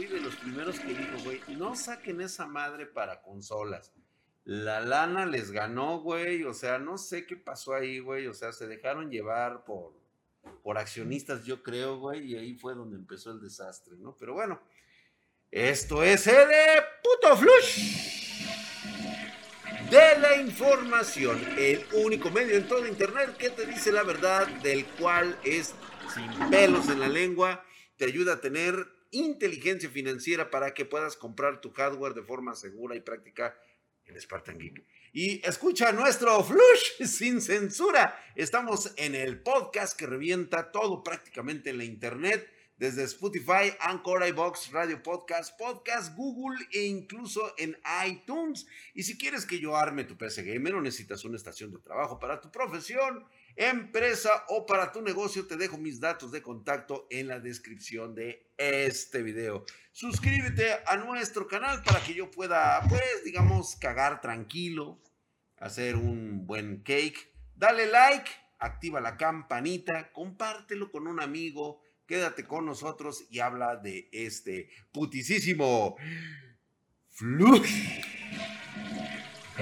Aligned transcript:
fui 0.00 0.06
de 0.06 0.20
los 0.20 0.36
primeros 0.36 0.80
que 0.80 0.94
dijo, 0.94 1.18
güey, 1.24 1.42
no 1.48 1.76
saquen 1.76 2.22
esa 2.22 2.46
madre 2.46 2.86
para 2.86 3.20
consolas. 3.20 3.92
La 4.44 4.80
lana 4.80 5.26
les 5.26 5.50
ganó, 5.50 6.00
güey, 6.00 6.44
o 6.44 6.54
sea, 6.54 6.78
no 6.78 6.96
sé 6.96 7.26
qué 7.26 7.36
pasó 7.36 7.74
ahí, 7.74 7.98
güey, 7.98 8.26
o 8.26 8.32
sea, 8.32 8.52
se 8.52 8.66
dejaron 8.66 9.10
llevar 9.10 9.62
por, 9.64 9.92
por 10.62 10.78
accionistas, 10.78 11.44
yo 11.44 11.62
creo, 11.62 11.98
güey, 11.98 12.32
y 12.32 12.36
ahí 12.36 12.54
fue 12.54 12.74
donde 12.74 12.96
empezó 12.96 13.30
el 13.30 13.42
desastre, 13.42 13.94
¿no? 13.98 14.16
Pero 14.18 14.32
bueno, 14.32 14.58
esto 15.50 16.02
es 16.02 16.26
el 16.26 16.48
puto 17.02 17.36
flush 17.36 18.40
de 19.90 20.18
la 20.18 20.36
información, 20.36 21.38
el 21.58 21.84
único 21.92 22.30
medio 22.30 22.56
en 22.56 22.66
todo 22.66 22.86
Internet 22.86 23.36
que 23.36 23.50
te 23.50 23.66
dice 23.66 23.92
la 23.92 24.04
verdad, 24.04 24.46
del 24.62 24.86
cual 24.86 25.38
es 25.44 25.74
sin 26.14 26.48
pelos 26.48 26.88
en 26.88 27.00
la 27.00 27.08
lengua, 27.08 27.62
te 27.98 28.06
ayuda 28.06 28.34
a 28.34 28.40
tener 28.40 28.99
inteligencia 29.10 29.90
financiera 29.90 30.50
para 30.50 30.74
que 30.74 30.84
puedas 30.84 31.16
comprar 31.16 31.60
tu 31.60 31.72
hardware 31.72 32.14
de 32.14 32.22
forma 32.22 32.54
segura 32.54 32.96
y 32.96 33.00
práctica 33.00 33.56
en 34.06 34.20
Spartan 34.20 34.58
Geek. 34.58 34.84
Y 35.12 35.46
escucha 35.46 35.92
nuestro 35.92 36.42
flush 36.44 37.04
sin 37.04 37.40
censura. 37.40 38.18
Estamos 38.36 38.92
en 38.96 39.14
el 39.14 39.42
podcast 39.42 39.98
que 39.98 40.06
revienta 40.06 40.70
todo 40.70 41.02
prácticamente 41.02 41.70
en 41.70 41.78
la 41.78 41.84
internet 41.84 42.48
desde 42.80 43.02
Spotify, 43.04 43.74
Anchor, 43.80 44.26
iBox, 44.26 44.72
Radio 44.72 45.02
Podcast, 45.02 45.58
Podcast, 45.58 46.16
Google 46.16 46.58
e 46.72 46.84
incluso 46.84 47.52
en 47.58 47.76
iTunes. 48.06 48.66
Y 48.94 49.02
si 49.02 49.18
quieres 49.18 49.44
que 49.44 49.58
yo 49.58 49.76
arme 49.76 50.04
tu 50.04 50.16
PC 50.16 50.44
Gamer 50.44 50.74
o 50.74 50.80
necesitas 50.80 51.24
una 51.26 51.36
estación 51.36 51.72
de 51.72 51.78
trabajo 51.78 52.18
para 52.18 52.40
tu 52.40 52.50
profesión, 52.50 53.26
empresa 53.56 54.30
o 54.48 54.66
para 54.66 54.92
tu 54.92 55.02
negocio, 55.02 55.46
te 55.46 55.56
dejo 55.56 55.78
mis 55.78 56.00
datos 56.00 56.32
de 56.32 56.42
contacto 56.42 57.06
en 57.10 57.28
la 57.28 57.40
descripción 57.40 58.14
de 58.14 58.50
este 58.56 59.22
video. 59.22 59.64
Suscríbete 59.92 60.72
a 60.86 60.96
nuestro 60.96 61.46
canal 61.46 61.82
para 61.82 62.00
que 62.00 62.14
yo 62.14 62.30
pueda, 62.30 62.80
pues, 62.88 63.24
digamos, 63.24 63.76
cagar 63.76 64.20
tranquilo, 64.20 65.00
hacer 65.58 65.96
un 65.96 66.46
buen 66.46 66.82
cake. 66.82 67.32
Dale 67.54 67.86
like, 67.86 68.30
activa 68.58 69.00
la 69.00 69.16
campanita, 69.16 70.12
compártelo 70.12 70.90
con 70.90 71.06
un 71.06 71.20
amigo 71.20 71.82
quédate 72.10 72.44
con 72.44 72.66
nosotros 72.66 73.24
y 73.30 73.38
habla 73.38 73.76
de 73.76 74.08
este 74.10 74.68
putisísimo 74.90 75.94
flush. 77.08 78.00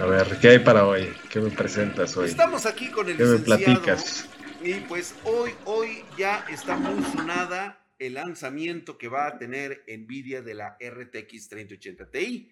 A 0.01 0.07
ver, 0.07 0.39
¿qué 0.41 0.51
hay 0.51 0.59
para 0.61 0.87
hoy? 0.87 1.13
¿Qué 1.29 1.41
me 1.41 1.51
presentas 1.51 2.17
hoy? 2.17 2.29
Estamos 2.29 2.67
aquí 2.67 2.89
con 2.91 3.09
el 3.09 3.17
¿Qué 3.17 3.25
me 3.25 3.39
platicas? 3.39 4.29
Y 4.63 4.75
pues 4.81 5.15
hoy, 5.25 5.53
hoy 5.65 6.05
ya 6.17 6.47
está 6.49 6.77
muy 6.77 7.03
sonada 7.03 7.85
el 7.99 8.15
lanzamiento 8.15 8.97
que 8.97 9.09
va 9.09 9.27
a 9.27 9.39
tener 9.39 9.83
Nvidia 9.89 10.41
de 10.41 10.55
la 10.55 10.79
RTX 10.81 11.49
3080 11.49 12.11
Ti. 12.13 12.49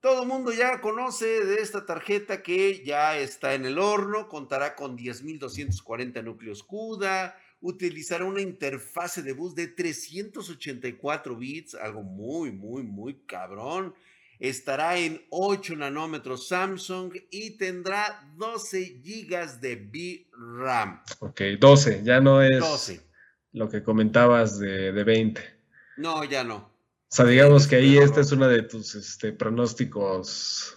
Todo 0.00 0.22
el 0.22 0.28
mundo 0.28 0.52
ya 0.52 0.82
conoce 0.82 1.46
de 1.46 1.62
esta 1.62 1.86
tarjeta 1.86 2.42
que 2.42 2.84
ya 2.84 3.16
está 3.16 3.54
en 3.54 3.64
el 3.64 3.78
horno, 3.78 4.28
contará 4.28 4.74
con 4.74 4.98
10.240 4.98 6.22
núcleos 6.22 6.62
CUDA, 6.62 7.38
utilizará 7.60 8.26
una 8.26 8.42
interfase 8.42 9.22
de 9.22 9.32
bus 9.32 9.54
de 9.54 9.68
384 9.68 11.36
bits, 11.36 11.74
algo 11.74 12.02
muy, 12.02 12.52
muy, 12.52 12.82
muy 12.82 13.14
cabrón. 13.24 13.94
Estará 14.38 14.98
en 14.98 15.24
8 15.30 15.76
nanómetros 15.76 16.48
Samsung 16.48 17.14
y 17.30 17.56
tendrá 17.56 18.28
12 18.36 19.00
gigas 19.02 19.60
de 19.60 19.76
VRAM. 19.76 21.02
Ok, 21.20 21.40
12, 21.58 22.02
ya 22.04 22.20
no 22.20 22.42
es 22.42 22.60
12. 22.60 23.00
lo 23.52 23.68
que 23.68 23.82
comentabas 23.82 24.58
de, 24.58 24.92
de 24.92 25.04
20. 25.04 25.40
No, 25.96 26.24
ya 26.24 26.44
no. 26.44 26.56
O 26.56 27.14
sea, 27.16 27.24
digamos 27.24 27.66
que 27.66 27.76
ahí 27.76 27.96
este 27.96 28.20
es 28.20 28.32
uno 28.32 28.48
de 28.48 28.62
tus 28.62 28.94
este, 28.94 29.32
pronósticos 29.32 30.76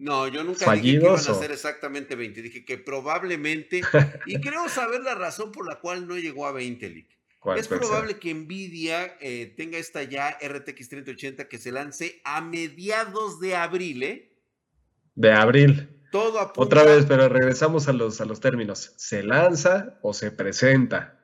no, 0.00 0.26
yo 0.28 0.42
nunca 0.42 0.72
dije 0.72 0.82
que 0.82 0.88
iban 1.04 1.14
a 1.14 1.18
ser 1.18 1.52
exactamente 1.52 2.16
20. 2.16 2.40
Dije 2.40 2.64
que 2.64 2.78
probablemente, 2.78 3.82
y 4.26 4.40
creo 4.40 4.66
saber 4.70 5.02
la 5.02 5.14
razón 5.14 5.52
por 5.52 5.68
la 5.68 5.78
cual 5.78 6.08
no 6.08 6.16
llegó 6.16 6.46
a 6.46 6.52
20, 6.52 6.88
Lick. 6.88 7.19
Es 7.56 7.68
probable 7.68 8.18
que 8.18 8.34
Nvidia 8.34 9.16
eh, 9.20 9.54
tenga 9.56 9.78
esta 9.78 10.02
ya 10.02 10.36
RTX 10.42 10.88
3080 10.90 11.48
que 11.48 11.58
se 11.58 11.72
lance 11.72 12.20
a 12.24 12.42
mediados 12.42 13.40
de 13.40 13.56
abril, 13.56 14.02
¿eh? 14.02 14.36
De 15.14 15.32
abril. 15.32 15.88
Todo 16.12 16.38
apunta... 16.38 16.60
Otra 16.60 16.82
vez, 16.82 17.06
pero 17.06 17.28
regresamos 17.30 17.88
a 17.88 17.94
los, 17.94 18.20
a 18.20 18.26
los 18.26 18.40
términos. 18.40 18.92
¿Se 18.96 19.22
lanza 19.22 19.98
o 20.02 20.12
se 20.12 20.32
presenta? 20.32 21.18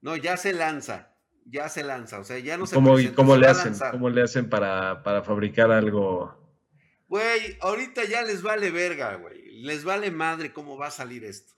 No, 0.00 0.16
ya 0.16 0.36
se 0.36 0.52
lanza. 0.52 1.16
Ya 1.44 1.68
se 1.68 1.82
lanza. 1.82 2.20
O 2.20 2.24
sea, 2.24 2.38
ya 2.38 2.56
no 2.56 2.66
se 2.66 2.76
¿Cómo, 2.76 2.96
¿cómo 3.16 3.36
le 3.36 3.48
hacen? 3.48 3.74
¿Cómo 3.90 4.10
le 4.10 4.22
hacen 4.22 4.48
para, 4.48 5.02
para 5.02 5.22
fabricar 5.24 5.72
algo? 5.72 6.38
Güey, 7.08 7.56
ahorita 7.60 8.04
ya 8.04 8.22
les 8.22 8.42
vale 8.42 8.70
verga, 8.70 9.16
güey. 9.16 9.62
Les 9.62 9.82
vale 9.82 10.10
madre 10.12 10.52
cómo 10.52 10.76
va 10.76 10.88
a 10.88 10.92
salir 10.92 11.24
esto. 11.24 11.57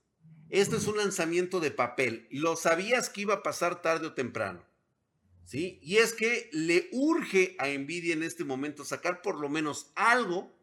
Esto 0.50 0.76
es 0.76 0.86
un 0.86 0.96
lanzamiento 0.96 1.60
de 1.60 1.70
papel. 1.70 2.26
Lo 2.30 2.56
sabías 2.56 3.08
que 3.08 3.22
iba 3.22 3.34
a 3.34 3.42
pasar 3.42 3.82
tarde 3.82 4.08
o 4.08 4.14
temprano. 4.14 4.64
¿Sí? 5.44 5.80
Y 5.82 5.96
es 5.96 6.12
que 6.12 6.48
le 6.52 6.88
urge 6.92 7.56
a 7.58 7.66
Nvidia 7.66 8.14
en 8.14 8.22
este 8.22 8.44
momento 8.44 8.84
sacar 8.84 9.20
por 9.20 9.40
lo 9.40 9.48
menos 9.48 9.90
algo 9.96 10.54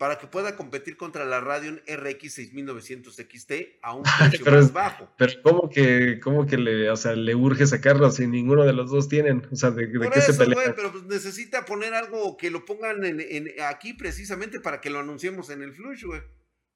para 0.00 0.16
que 0.16 0.26
pueda 0.26 0.56
competir 0.56 0.96
contra 0.96 1.26
la 1.26 1.42
Radeon 1.42 1.82
RX 1.86 2.32
6900 2.32 3.14
XT 3.16 3.52
a 3.82 3.94
un 3.94 4.02
precio 4.30 4.50
más 4.50 4.72
bajo. 4.72 5.12
Pero 5.18 5.32
¿cómo 5.42 5.68
que, 5.68 6.20
cómo 6.20 6.46
que 6.46 6.56
le, 6.56 6.88
o 6.88 6.96
sea, 6.96 7.12
le 7.14 7.34
urge 7.34 7.66
sacarlo 7.66 8.10
si 8.10 8.26
ninguno 8.26 8.64
de 8.64 8.72
los 8.72 8.90
dos 8.90 9.10
tienen? 9.10 9.46
O 9.52 9.56
sea, 9.56 9.72
¿de, 9.72 9.92
qué 9.92 10.20
se 10.22 10.32
pelea? 10.32 10.74
pero 10.74 10.90
pues 10.90 11.04
necesita 11.04 11.66
poner 11.66 11.92
algo 11.92 12.38
que 12.38 12.50
lo 12.50 12.64
pongan 12.64 13.04
en, 13.04 13.50
aquí 13.68 13.92
precisamente 13.92 14.58
para 14.58 14.80
que 14.80 14.88
lo 14.88 15.00
anunciemos 15.00 15.50
en 15.50 15.60
el 15.60 15.74
Flush, 15.74 16.04
güey. 16.04 16.22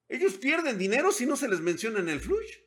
Ellos 0.08 0.34
pierden 0.34 0.78
dinero 0.78 1.12
si 1.12 1.26
no 1.26 1.36
se 1.36 1.48
les 1.48 1.60
menciona 1.60 2.00
en 2.00 2.08
el 2.08 2.20
Flush. 2.20 2.58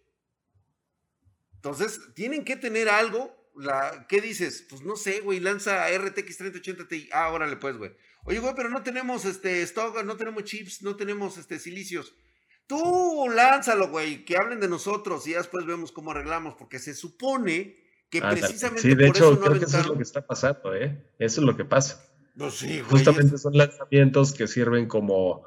Entonces, 1.56 2.00
tienen 2.16 2.44
que 2.44 2.56
tener 2.56 2.90
algo. 2.90 3.36
La, 3.56 4.06
¿Qué 4.08 4.22
dices? 4.22 4.66
Pues 4.70 4.84
no 4.84 4.96
sé, 4.96 5.22
güey, 5.22 5.40
lanza 5.40 5.88
RTX 5.90 6.38
3080 6.38 6.88
Ti. 6.88 7.10
Ah, 7.12 7.32
órale, 7.32 7.58
pues, 7.58 7.78
güey 7.78 7.92
Oye, 8.28 8.40
güey, 8.40 8.54
pero 8.58 8.68
no 8.68 8.84
tenemos 8.84 9.24
este 9.24 9.62
stock, 9.62 10.04
no 10.04 10.18
tenemos 10.18 10.44
chips, 10.44 10.82
no 10.82 10.98
tenemos 10.98 11.38
este 11.38 11.60
silicios. 11.60 12.14
Tú 12.68 13.30
lánzalo, 13.34 13.90
güey, 13.90 14.26
que 14.26 14.36
hablen 14.36 14.60
de 14.60 14.68
nosotros 14.68 15.26
y 15.26 15.32
ya 15.32 15.38
después 15.38 15.66
vemos 15.66 15.94
cómo 15.94 16.12
arreglamos, 16.12 16.56
porque 16.56 16.78
se 16.78 16.94
supone 16.94 17.78
que 18.10 18.22
precisamente 18.22 18.82
sí, 18.82 18.96
de 18.96 19.08
hecho, 19.08 19.40
creo 19.40 19.58
que 19.58 19.64
eso 19.64 19.80
es 19.80 19.88
lo 19.88 19.96
que 19.96 20.04
está 20.04 20.28
pasando, 20.28 20.76
¿eh? 20.76 21.10
Eso 21.20 21.40
es 21.40 21.48
lo 21.48 21.56
que 21.56 21.64
pasa. 21.64 22.06
No, 22.36 22.52
sí, 22.52 22.82
güey, 22.82 22.84
Justamente 22.84 23.38
son 23.38 23.58
lanzamientos 23.58 24.34
que 24.34 24.48
sirven 24.48 24.88
como, 24.88 25.44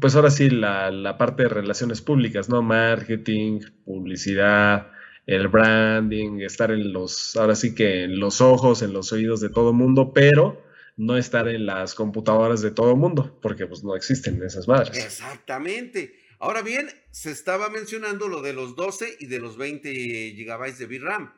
pues 0.00 0.14
ahora 0.16 0.30
sí, 0.30 0.50
la, 0.50 0.90
la 0.90 1.18
parte 1.18 1.44
de 1.44 1.48
relaciones 1.48 2.00
públicas, 2.00 2.48
¿no? 2.48 2.62
Marketing, 2.62 3.60
publicidad, 3.84 4.90
el 5.26 5.48
branding, 5.48 6.40
estar 6.40 6.70
en 6.70 6.92
los, 6.92 7.36
ahora 7.36 7.54
sí 7.54 7.74
que 7.74 8.04
en 8.04 8.18
los 8.18 8.40
ojos, 8.40 8.82
en 8.82 8.92
los 8.92 9.12
oídos 9.12 9.40
de 9.40 9.50
todo 9.50 9.72
mundo, 9.72 10.12
pero 10.14 10.64
no 10.96 11.16
estar 11.16 11.48
en 11.48 11.66
las 11.66 11.94
computadoras 11.94 12.60
de 12.62 12.70
todo 12.70 12.96
mundo, 12.96 13.38
porque 13.42 13.66
pues 13.66 13.84
no 13.84 13.94
existen 13.94 14.42
esas 14.42 14.66
madres. 14.66 14.96
Exactamente. 14.96 16.14
Ahora 16.40 16.62
bien, 16.62 16.88
se 17.10 17.30
estaba 17.30 17.68
mencionando 17.68 18.28
lo 18.28 18.42
de 18.42 18.52
los 18.52 18.74
12 18.74 19.18
y 19.20 19.26
de 19.26 19.38
los 19.38 19.56
20 19.56 19.92
gigabytes 20.34 20.78
de 20.78 20.86
VRAM. 20.86 21.34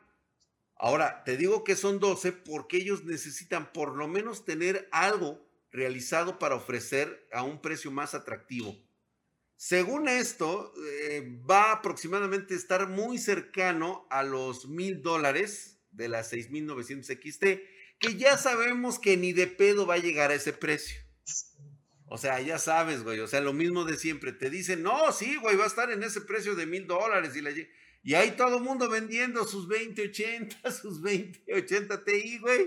Ahora, 0.77 1.23
te 1.25 1.37
digo 1.37 1.63
que 1.63 1.75
son 1.75 1.99
12 1.99 2.31
porque 2.31 2.77
ellos 2.77 3.03
necesitan 3.03 3.71
por 3.71 3.95
lo 3.95 4.07
menos 4.07 4.45
tener 4.45 4.87
algo 4.91 5.39
realizado 5.71 6.39
para 6.39 6.55
ofrecer 6.55 7.27
a 7.31 7.43
un 7.43 7.61
precio 7.61 7.91
más 7.91 8.13
atractivo. 8.13 8.77
Según 9.55 10.07
esto, 10.07 10.73
eh, 11.01 11.39
va 11.49 11.71
aproximadamente 11.71 12.53
a 12.53 12.57
estar 12.57 12.87
muy 12.87 13.17
cercano 13.17 14.07
a 14.09 14.23
los 14.23 14.67
mil 14.67 15.01
dólares 15.01 15.79
de 15.91 16.07
las 16.07 16.29
6900 16.29 17.05
XT 17.05 17.45
que 18.01 18.15
ya 18.17 18.37
sabemos 18.37 18.97
que 18.97 19.15
ni 19.15 19.31
de 19.31 19.45
pedo 19.45 19.85
va 19.85 19.93
a 19.93 19.99
llegar 19.99 20.31
a 20.31 20.33
ese 20.33 20.51
precio. 20.51 20.99
O 22.07 22.17
sea, 22.17 22.41
ya 22.41 22.57
sabes, 22.57 23.03
güey. 23.03 23.19
O 23.19 23.27
sea, 23.27 23.39
lo 23.39 23.53
mismo 23.53 23.85
de 23.85 23.95
siempre. 23.95 24.33
Te 24.33 24.49
dicen, 24.49 24.81
no, 24.81 25.11
sí, 25.13 25.37
güey, 25.37 25.55
va 25.55 25.63
a 25.63 25.67
estar 25.67 25.91
en 25.91 26.03
ese 26.03 26.19
precio 26.21 26.55
de 26.55 26.65
mil 26.65 26.87
dólares. 26.87 27.35
Y, 27.35 27.41
la... 27.41 27.51
y 28.03 28.15
hay 28.15 28.31
todo 28.31 28.57
el 28.57 28.63
mundo 28.63 28.89
vendiendo 28.89 29.45
sus 29.45 29.67
2080, 29.67 30.71
sus 30.71 31.01
2080 31.01 32.03
Ti, 32.03 32.39
güey. 32.39 32.65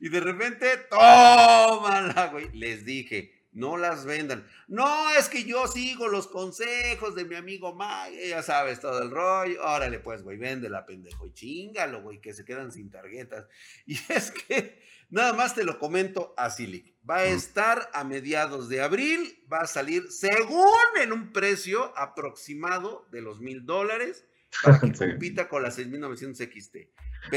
Y 0.00 0.08
de 0.08 0.20
repente, 0.20 0.66
tómala, 0.88 2.28
güey. 2.32 2.50
Les 2.52 2.84
dije, 2.86 3.40
no 3.52 3.76
las 3.76 4.06
vendan. 4.06 4.46
No, 4.68 5.10
es 5.10 5.28
que 5.28 5.44
yo 5.44 5.66
sigo 5.66 6.08
los 6.08 6.28
consejos 6.28 7.14
de 7.14 7.26
mi 7.26 7.34
amigo 7.34 7.74
Mike, 7.74 8.28
ya 8.28 8.42
sabes 8.42 8.80
todo 8.80 9.02
el 9.02 9.10
rollo. 9.10 9.62
Órale, 9.62 9.98
pues, 9.98 10.22
güey, 10.22 10.38
la 10.38 10.86
pendejo, 10.86 11.26
y 11.26 11.34
chingalo, 11.34 12.00
güey, 12.00 12.20
que 12.20 12.32
se 12.32 12.44
quedan 12.44 12.72
sin 12.72 12.90
tarjetas. 12.90 13.46
Y 13.86 13.98
es 14.08 14.30
que 14.30 14.82
nada 15.10 15.34
más 15.34 15.54
te 15.54 15.64
lo 15.64 15.78
comento 15.78 16.32
así, 16.38 16.66
Lick. 16.66 16.94
Va 17.08 17.16
a 17.16 17.24
estar 17.26 17.90
a 17.92 18.04
mediados 18.04 18.68
de 18.70 18.80
abril, 18.80 19.44
va 19.52 19.60
a 19.60 19.66
salir 19.66 20.10
según 20.10 20.66
en 21.02 21.12
un 21.12 21.32
precio 21.32 21.92
aproximado 21.98 23.06
de 23.10 23.20
los 23.20 23.40
mil 23.40 23.66
dólares 23.66 24.24
para 24.62 24.80
que 24.80 24.92
compita 24.92 25.48
con 25.48 25.62
la 25.62 25.70
6900 25.70 26.46
XT. 26.46 26.76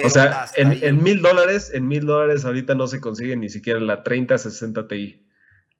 o 0.03 0.09
sea, 0.09 0.45
en 0.55 1.03
mil 1.03 1.21
dólares, 1.21 1.71
en 1.73 1.87
mil 1.87 2.05
dólares 2.05 2.45
ahorita 2.45 2.75
no 2.75 2.87
se 2.87 2.99
consigue 2.99 3.35
ni 3.35 3.49
siquiera 3.49 3.79
la 3.79 4.03
3060 4.03 4.87
Ti. 4.87 5.19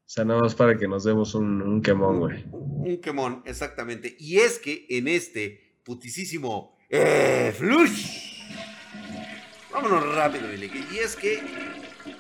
O 0.06 0.10
sea, 0.14 0.26
nada 0.26 0.42
más 0.42 0.54
para 0.54 0.78
que 0.78 0.88
nos 0.88 1.06
demos 1.06 1.34
un, 1.34 1.62
un 1.62 1.82
quemón, 1.82 2.20
güey. 2.20 2.46
Un, 2.52 3.00
quemón, 3.02 3.42
exactamente. 3.46 4.16
Y 4.20 4.38
es 4.40 4.60
que 4.60 4.86
en 4.90 5.08
este 5.08 5.80
putisísimo 5.84 6.78
eh, 6.90 7.54
flush. 7.58 8.42
Vámonos 9.72 10.16
rápido, 10.16 10.46
Y 10.54 10.98
es 11.00 11.16
que 11.16 11.42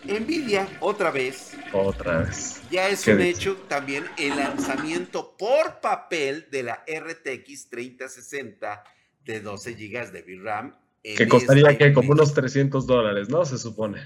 Nvidia, 0.05 0.67
otra 0.79 1.11
vez. 1.11 1.55
Otra 1.71 2.21
vez. 2.21 2.61
Ya 2.71 2.89
es 2.89 3.05
un 3.07 3.21
hecho 3.21 3.57
también 3.67 4.05
el 4.17 4.37
lanzamiento 4.37 5.35
por 5.37 5.79
papel 5.79 6.47
de 6.49 6.63
la 6.63 6.83
RTX 6.87 7.69
3060 7.69 8.83
de 9.25 9.41
12 9.41 9.73
GB 9.73 10.11
de 10.11 10.21
VRAM. 10.21 10.75
Que 11.01 11.27
costaría 11.27 11.77
que 11.77 11.93
como 11.93 12.11
unos 12.11 12.33
300 12.33 12.87
dólares, 12.87 13.29
¿no? 13.29 13.45
Se 13.45 13.57
supone. 13.57 14.01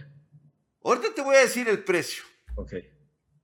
Ahorita 0.84 1.14
te 1.14 1.22
voy 1.22 1.36
a 1.36 1.42
decir 1.42 1.68
el 1.70 1.84
precio. 1.84 2.24
Ok. 2.56 2.74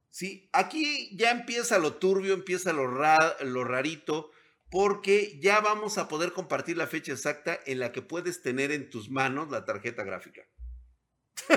Sí, 0.10 0.50
aquí 0.54 1.16
ya 1.18 1.32
empieza 1.32 1.80
lo 1.80 1.96
turbio, 1.96 2.34
empieza 2.34 2.74
lo, 2.74 2.88
lo 2.88 3.64
rarito, 3.64 4.32
porque 4.70 5.40
ya 5.42 5.60
vamos 5.60 5.98
a 5.98 6.08
poder 6.08 6.34
compartir 6.34 6.78
la 6.78 6.88
fecha 6.88 7.12
exacta 7.12 7.60
en 7.66 7.80
la 7.80 7.92
que 7.92 8.02
puedes 8.02 8.42
tener 8.42 8.72
en 8.72 8.90
tus 8.90 9.10
manos 9.10 9.50
la 9.50 9.66
tarjeta 9.66 10.04
gráfica. 10.04 10.42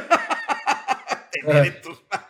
tener 1.32 1.66
en 1.66 1.82
tus 1.82 2.02
manos. 2.10 2.26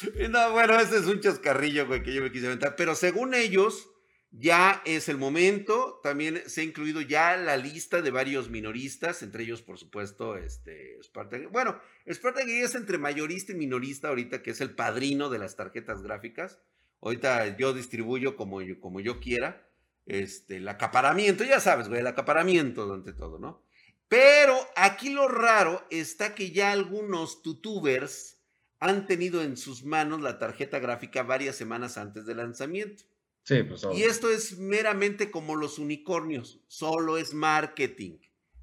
no, 0.30 0.52
bueno, 0.52 0.78
ese 0.78 0.98
es 0.98 1.06
un 1.06 1.20
chascarrillo, 1.20 1.86
güey, 1.86 2.02
que 2.02 2.14
yo 2.14 2.22
me 2.22 2.32
quise 2.32 2.46
aventar. 2.46 2.76
Pero 2.76 2.94
según 2.94 3.34
ellos, 3.34 3.88
ya 4.30 4.82
es 4.84 5.08
el 5.08 5.18
momento. 5.18 6.00
También 6.02 6.42
se 6.46 6.60
ha 6.60 6.64
incluido 6.64 7.00
ya 7.00 7.36
la 7.36 7.56
lista 7.56 8.02
de 8.02 8.10
varios 8.10 8.50
minoristas, 8.50 9.22
entre 9.22 9.44
ellos, 9.44 9.62
por 9.62 9.78
supuesto, 9.78 10.36
este, 10.36 10.98
Spartan. 11.02 11.48
Bueno, 11.50 11.80
Spartan 12.10 12.48
es 12.48 12.74
entre 12.74 12.98
mayorista 12.98 13.52
y 13.52 13.56
minorista 13.56 14.08
ahorita, 14.08 14.42
que 14.42 14.50
es 14.50 14.60
el 14.60 14.74
padrino 14.74 15.30
de 15.30 15.38
las 15.38 15.56
tarjetas 15.56 16.02
gráficas. 16.02 16.58
Ahorita 17.00 17.56
yo 17.56 17.72
distribuyo 17.72 18.36
como 18.36 18.62
yo, 18.62 18.80
como 18.80 19.00
yo 19.00 19.20
quiera. 19.20 19.66
Este, 20.06 20.58
el 20.58 20.68
acaparamiento, 20.68 21.42
ya 21.44 21.58
sabes, 21.58 21.88
güey, 21.88 22.00
el 22.00 22.06
acaparamiento 22.06 22.92
ante 22.92 23.12
todo, 23.12 23.38
¿no? 23.38 23.62
Pero 24.08 24.56
aquí 24.76 25.10
lo 25.10 25.26
raro 25.26 25.84
está 25.90 26.34
que 26.34 26.52
ya 26.52 26.70
algunos 26.70 27.42
tutubers 27.42 28.38
han 28.78 29.06
tenido 29.06 29.42
en 29.42 29.56
sus 29.56 29.84
manos 29.84 30.20
la 30.20 30.38
tarjeta 30.38 30.78
gráfica 30.78 31.22
varias 31.22 31.56
semanas 31.56 31.98
antes 31.98 32.24
del 32.24 32.36
lanzamiento. 32.36 33.04
Pues, 33.48 33.86
y 33.94 34.02
esto 34.02 34.28
es 34.28 34.58
meramente 34.58 35.30
como 35.30 35.54
los 35.54 35.78
unicornios, 35.78 36.60
solo 36.66 37.16
es 37.16 37.32
marketing, 37.32 38.18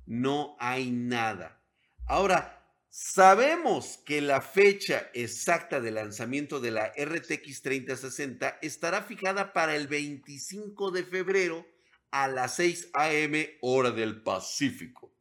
no 0.06 0.58
hay 0.60 0.92
nada. 0.92 1.64
Ahora, 2.06 2.68
sabemos 2.90 4.00
que 4.06 4.20
la 4.20 4.42
fecha 4.42 5.10
exacta 5.14 5.80
de 5.80 5.92
lanzamiento 5.92 6.60
de 6.60 6.72
la 6.72 6.92
RTX 6.98 7.62
3060 7.62 8.60
estará 8.62 9.04
fijada 9.04 9.54
para 9.54 9.78
el 9.78 9.88
25 9.88 10.92
de 10.92 11.06
febrero 11.06 11.66
a 12.12 12.28
las 12.28 12.58
6 12.58 12.90
a.m. 12.94 13.58
hora 13.62 13.92
del 13.92 14.22
Pacífico. 14.22 15.16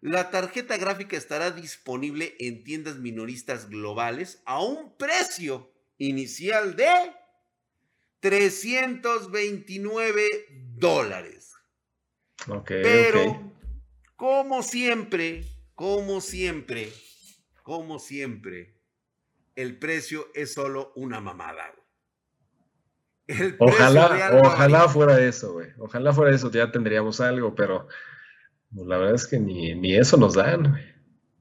La 0.00 0.30
tarjeta 0.30 0.76
gráfica 0.76 1.16
estará 1.16 1.50
disponible 1.50 2.36
en 2.38 2.62
tiendas 2.62 2.98
minoristas 2.98 3.68
globales 3.68 4.42
a 4.46 4.62
un 4.62 4.96
precio 4.96 5.72
inicial 5.98 6.76
de 6.76 6.86
329 8.22 10.22
dólares. 10.76 11.52
Pero, 12.66 13.52
como 14.14 14.62
siempre, 14.62 15.44
como 15.74 16.20
siempre, 16.20 16.92
como 17.64 17.98
siempre, 17.98 18.76
el 19.56 19.76
precio 19.76 20.28
es 20.34 20.54
solo 20.54 20.92
una 20.94 21.20
mamada. 21.20 21.74
ojalá, 23.58 24.40
ojalá 24.44 24.88
fuera 24.88 25.20
eso, 25.20 25.54
güey. 25.54 25.70
Ojalá 25.78 26.12
fuera 26.12 26.32
eso, 26.34 26.48
ya 26.50 26.70
tendríamos 26.70 27.20
algo, 27.20 27.56
pero 27.56 27.88
pues, 28.72 28.86
la 28.86 28.98
verdad 28.98 29.16
es 29.16 29.26
que 29.26 29.40
ni, 29.40 29.96
eso 29.96 30.16
nos 30.16 30.34
dan, 30.34 30.70
güey. 30.70 30.92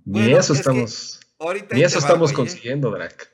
Ni 0.04 0.34
eso 0.34 0.54
estamos, 0.54 1.20
ni 1.72 1.84
eso 1.84 2.00
estamos 2.00 2.34
consiguiendo, 2.34 2.90
Drac. 2.90 3.32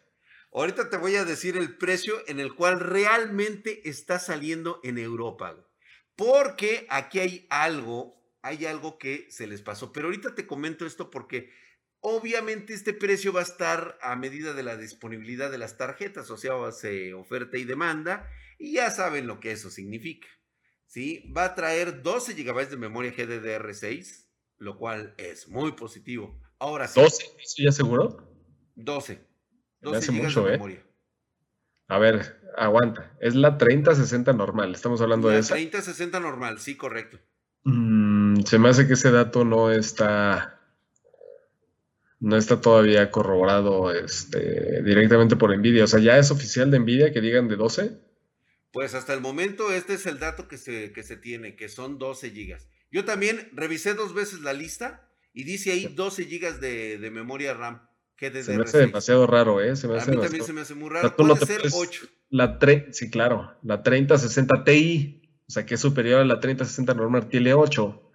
Ahorita 0.53 0.89
te 0.89 0.97
voy 0.97 1.15
a 1.15 1.25
decir 1.25 1.57
el 1.57 1.77
precio 1.77 2.15
en 2.27 2.39
el 2.39 2.55
cual 2.55 2.79
realmente 2.79 3.87
está 3.89 4.17
saliendo 4.19 4.79
en 4.83 4.97
Europa. 4.97 5.55
Porque 6.15 6.87
aquí 6.89 7.19
hay 7.19 7.47
algo, 7.49 8.23
hay 8.41 8.65
algo 8.65 8.97
que 8.97 9.27
se 9.29 9.45
les 9.45 9.61
pasó. 9.61 9.91
Pero 9.91 10.07
ahorita 10.07 10.35
te 10.35 10.47
comento 10.47 10.85
esto 10.85 11.11
porque 11.11 11.51
obviamente 11.99 12.73
este 12.73 12.93
precio 12.93 13.33
va 13.33 13.41
a 13.41 13.43
estar 13.43 13.97
a 14.01 14.15
medida 14.15 14.53
de 14.53 14.63
la 14.63 14.77
disponibilidad 14.77 15.51
de 15.51 15.57
las 15.57 15.77
tarjetas, 15.77 16.31
o 16.31 16.37
sea, 16.37 16.53
va 16.53 16.69
a 16.69 16.71
ser 16.71 17.13
oferta 17.13 17.57
y 17.57 17.65
demanda. 17.65 18.27
Y 18.57 18.73
ya 18.73 18.89
saben 18.89 19.27
lo 19.27 19.39
que 19.39 19.51
eso 19.51 19.69
significa. 19.69 20.27
¿sí? 20.87 21.31
Va 21.35 21.45
a 21.45 21.55
traer 21.55 22.01
12 22.01 22.33
GB 22.33 22.69
de 22.69 22.77
memoria 22.77 23.13
GDDR6, 23.13 24.25
lo 24.57 24.77
cual 24.77 25.13
es 25.17 25.49
muy 25.49 25.73
positivo. 25.73 26.41
Ahora 26.57 26.87
sí. 26.87 26.99
¿12? 26.99 27.05
¿Eso 27.05 27.63
ya 27.63 27.71
seguro? 27.71 28.33
12 28.75 29.26
hace 29.83 30.11
mucho, 30.11 30.49
¿eh? 30.49 30.83
A 31.87 31.99
ver, 31.99 32.41
aguanta. 32.57 33.15
Es 33.19 33.35
la 33.35 33.57
3060 33.57 34.33
normal. 34.33 34.73
Estamos 34.73 35.01
hablando 35.01 35.29
de 35.29 35.39
esa. 35.39 35.53
3060 35.53 36.19
normal, 36.19 36.59
sí, 36.59 36.75
correcto. 36.75 37.19
Mm, 37.63 38.41
se 38.41 38.59
me 38.59 38.69
hace 38.69 38.87
que 38.87 38.93
ese 38.93 39.11
dato 39.11 39.45
no 39.45 39.71
está. 39.71 40.53
No 42.19 42.35
está 42.35 42.59
todavía 42.59 43.11
corroborado 43.11 43.91
este, 43.93 44.81
directamente 44.81 45.35
por 45.35 45.55
Nvidia. 45.55 45.83
O 45.83 45.87
sea, 45.87 45.99
¿ya 45.99 46.17
es 46.17 46.31
oficial 46.31 46.71
de 46.71 46.79
Nvidia 46.79 47.13
que 47.13 47.21
digan 47.21 47.47
de 47.47 47.55
12? 47.55 48.01
Pues 48.71 48.95
hasta 48.95 49.13
el 49.13 49.21
momento 49.21 49.71
este 49.71 49.93
es 49.93 50.07
el 50.07 50.17
dato 50.17 50.47
que 50.47 50.57
se, 50.57 50.91
que 50.93 51.03
se 51.03 51.15
tiene, 51.15 51.55
que 51.55 51.69
son 51.69 51.99
12 51.99 52.31
gigas. 52.31 52.67
Yo 52.91 53.05
también 53.05 53.49
revisé 53.53 53.93
dos 53.93 54.15
veces 54.15 54.41
la 54.41 54.53
lista 54.53 55.07
y 55.31 55.43
dice 55.43 55.71
ahí 55.71 55.93
12 55.93 56.25
gigas 56.25 56.59
de, 56.59 56.97
de 56.97 57.11
memoria 57.11 57.53
RAM 57.53 57.87
se 58.19 58.57
me 58.57 58.63
hace 58.63 58.79
demasiado 58.79 59.27
raro, 59.27 59.61
¿eh? 59.61 59.75
Se 59.75 59.87
me 59.87 59.95
a 59.95 59.97
hace 59.97 60.11
mí 60.11 60.17
también 60.17 60.43
se 60.43 60.53
me 60.53 60.61
hace 60.61 60.73
muy 60.75 60.89
raro. 60.89 61.15
Puede 61.15 61.45
ser 61.45 61.61
8. 61.71 62.07
La 62.29 62.59
sí, 62.91 63.09
claro. 63.09 63.55
La 63.63 63.83
3060 63.83 64.63
Ti, 64.63 65.21
o 65.47 65.51
sea, 65.51 65.65
que 65.65 65.75
es 65.75 65.81
superior 65.81 66.21
a 66.21 66.25
la 66.25 66.39
3060 66.39 66.93
normal, 66.93 67.29
tiene 67.29 67.53
8. 67.53 67.83
O 67.85 68.11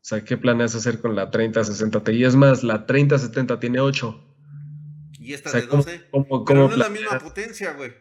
sea, 0.00 0.24
¿qué 0.24 0.36
planeas 0.36 0.74
hacer 0.74 1.00
con 1.00 1.16
la 1.16 1.30
3060 1.30 2.04
Ti? 2.04 2.24
Es 2.24 2.36
más, 2.36 2.62
la 2.62 2.86
3070 2.86 3.58
tiene 3.58 3.80
8. 3.80 4.24
¿Y 5.18 5.34
esta 5.34 5.50
de 5.52 5.66
12? 5.66 6.08
pero 6.46 6.68
no 6.68 6.70
es 6.70 6.78
la 6.78 6.88
misma 6.88 7.18
potencia, 7.18 7.72
güey. 7.72 7.92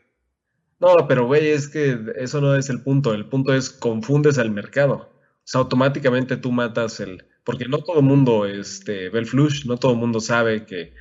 No, 0.80 1.08
pero 1.08 1.26
güey, 1.26 1.48
es 1.48 1.68
que 1.68 1.98
eso 2.18 2.42
no 2.42 2.56
es 2.56 2.70
el 2.70 2.84
punto. 2.84 3.14
El 3.14 3.28
punto 3.28 3.54
es 3.54 3.72
confundes 3.72 4.38
al 4.38 4.52
mercado. 4.52 4.96
O 4.96 5.48
sea, 5.48 5.62
automáticamente 5.62 6.38
tú 6.38 6.52
matas 6.52 7.00
el. 7.00 7.26
Porque 7.44 7.66
no 7.66 7.80
todo 7.80 8.00
el 8.00 8.06
mundo 8.06 8.46
este, 8.46 9.10
ve 9.10 9.20
el 9.20 9.26
flush, 9.26 9.66
no 9.66 9.78
todo 9.78 9.94
el 9.94 9.98
mundo 9.98 10.20
sabe 10.20 10.66
que 10.66 10.94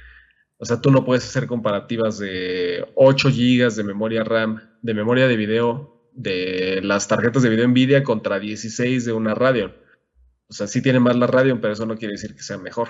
o 0.59 0.65
sea, 0.65 0.81
tú 0.81 0.91
no 0.91 1.05
puedes 1.05 1.25
hacer 1.25 1.47
comparativas 1.47 2.19
de 2.19 2.87
8 2.95 3.29
GB 3.29 3.75
de 3.75 3.85
memoria 3.85 4.25
RAM, 4.25 4.61
de 4.83 4.95
memoria 4.95 5.27
de 5.27 5.37
video, 5.37 6.11
de 6.13 6.81
las 6.83 7.09
tarjetas 7.09 7.43
de 7.43 7.51
video 7.51 7.67
Nvidia 7.69 8.05
contra 8.05 8.39
16 8.39 9.05
de 9.05 9.13
una 9.13 9.35
Radeon. 9.35 9.75
O 10.47 10.53
sea, 10.53 10.67
sí 10.67 10.83
tiene 10.83 11.01
más 11.01 11.17
la 11.17 11.27
Radeon, 11.27 11.61
pero 11.61 11.73
eso 11.73 11.87
no 11.87 11.97
quiere 11.97 12.13
decir 12.13 12.35
que 12.35 12.43
sea 12.43 12.59
mejor. 12.59 12.89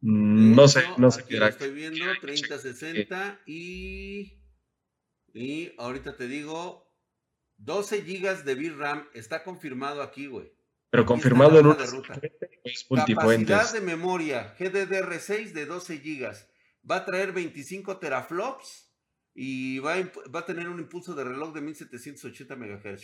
Mm, 0.00 0.54
no 0.54 0.68
sé, 0.68 0.84
no 0.98 1.10
sé 1.10 1.24
qué 1.24 1.36
Estoy 1.36 1.72
viendo 1.72 2.04
3060 2.20 3.42
y. 3.46 4.40
Y 5.34 5.72
ahorita 5.76 6.16
te 6.16 6.28
digo, 6.28 6.90
12 7.58 8.00
GB 8.02 8.44
de 8.44 8.54
VRAM 8.54 9.08
está 9.12 9.44
confirmado 9.44 10.00
aquí, 10.00 10.26
güey. 10.26 10.50
Pero 10.90 11.04
confirmado 11.04 11.58
en 11.58 11.66
una 11.66 11.84
ruta. 11.84 12.18
Capacidad 12.88 13.72
de 13.72 13.80
memoria 13.80 14.56
GDDR6 14.58 15.52
de 15.52 15.66
12 15.66 15.98
GB 15.98 16.32
va 16.90 16.96
a 16.96 17.04
traer 17.04 17.32
25 17.32 17.98
teraflops 17.98 18.90
y 19.34 19.78
va 19.80 19.94
a, 19.94 20.46
tener 20.46 20.68
un 20.68 20.80
impulso 20.80 21.14
de 21.14 21.24
reloj 21.24 21.52
de 21.52 21.60
1780 21.60 22.56
MHz. 22.56 23.02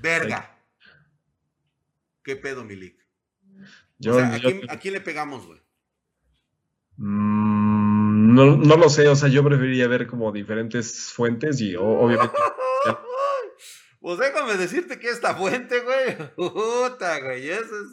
Verga. 0.00 0.58
¿Qué 2.22 2.36
pedo, 2.36 2.64
Milik? 2.64 2.96
¿a, 4.68 4.78
quién, 4.78 4.94
le 4.94 5.00
pegamos, 5.00 5.46
güey? 5.46 5.60
Mm, 6.96 8.34
no, 8.34 8.56
no, 8.56 8.76
lo 8.76 8.88
sé, 8.88 9.08
o 9.08 9.16
sea, 9.16 9.28
yo 9.28 9.44
preferiría 9.44 9.88
ver 9.88 10.06
como 10.06 10.32
diferentes 10.32 11.12
fuentes 11.12 11.60
y 11.60 11.76
obviamente... 11.76 12.36
pues 14.08 14.20
déjame 14.20 14.56
decirte 14.56 14.98
que 14.98 15.10
esta 15.10 15.34
fuente, 15.34 15.80
güey, 15.80 16.16
puta, 16.34 17.20
güey, 17.20 17.50
eso 17.50 17.78
es 17.78 17.88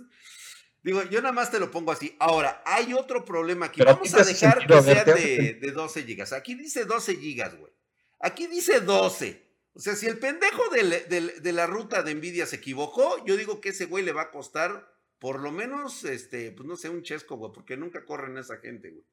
Digo, 0.81 1.03
yo 1.03 1.21
nada 1.21 1.33
más 1.33 1.51
te 1.51 1.59
lo 1.59 1.69
pongo 1.71 1.91
así. 1.91 2.15
Ahora, 2.19 2.63
hay 2.65 2.93
otro 2.93 3.25
problema 3.25 3.65
aquí. 3.65 3.81
Vamos 3.83 4.13
a 4.13 4.23
dejar 4.23 4.65
que 4.65 4.81
sea 4.81 5.03
de, 5.03 5.71
12 5.75 6.03
gigas. 6.03 6.31
Aquí 6.31 6.55
dice 6.55 6.85
12 6.85 7.17
gigas, 7.17 7.57
güey. 7.57 7.73
Aquí 8.21 8.47
dice 8.47 8.79
12. 8.79 9.45
O 9.73 9.79
sea, 9.81 9.93
si 9.93 10.05
el 10.05 10.17
pendejo 10.17 10.61
de, 10.69 11.51
la 11.51 11.67
ruta 11.67 12.01
de 12.01 12.15
Nvidia 12.15 12.45
se 12.45 12.55
equivocó, 12.55 13.25
yo 13.25 13.35
digo 13.35 13.59
que 13.59 13.69
ese 13.69 13.85
güey 13.85 14.05
le 14.05 14.13
va 14.13 14.21
a 14.21 14.31
costar 14.31 14.87
Por 15.19 15.41
lo 15.41 15.51
menos, 15.51 16.05
este, 16.05 16.53
pues 16.53 16.65
no 16.65 16.77
sé, 16.77 16.87
un 16.87 17.03
chesco, 17.03 17.35
güey, 17.35 17.51
porque 17.53 17.75
nunca 17.75 18.05
corren 18.05 18.37
esa 18.37 18.55
gente, 18.59 18.89
güey. 18.91 19.03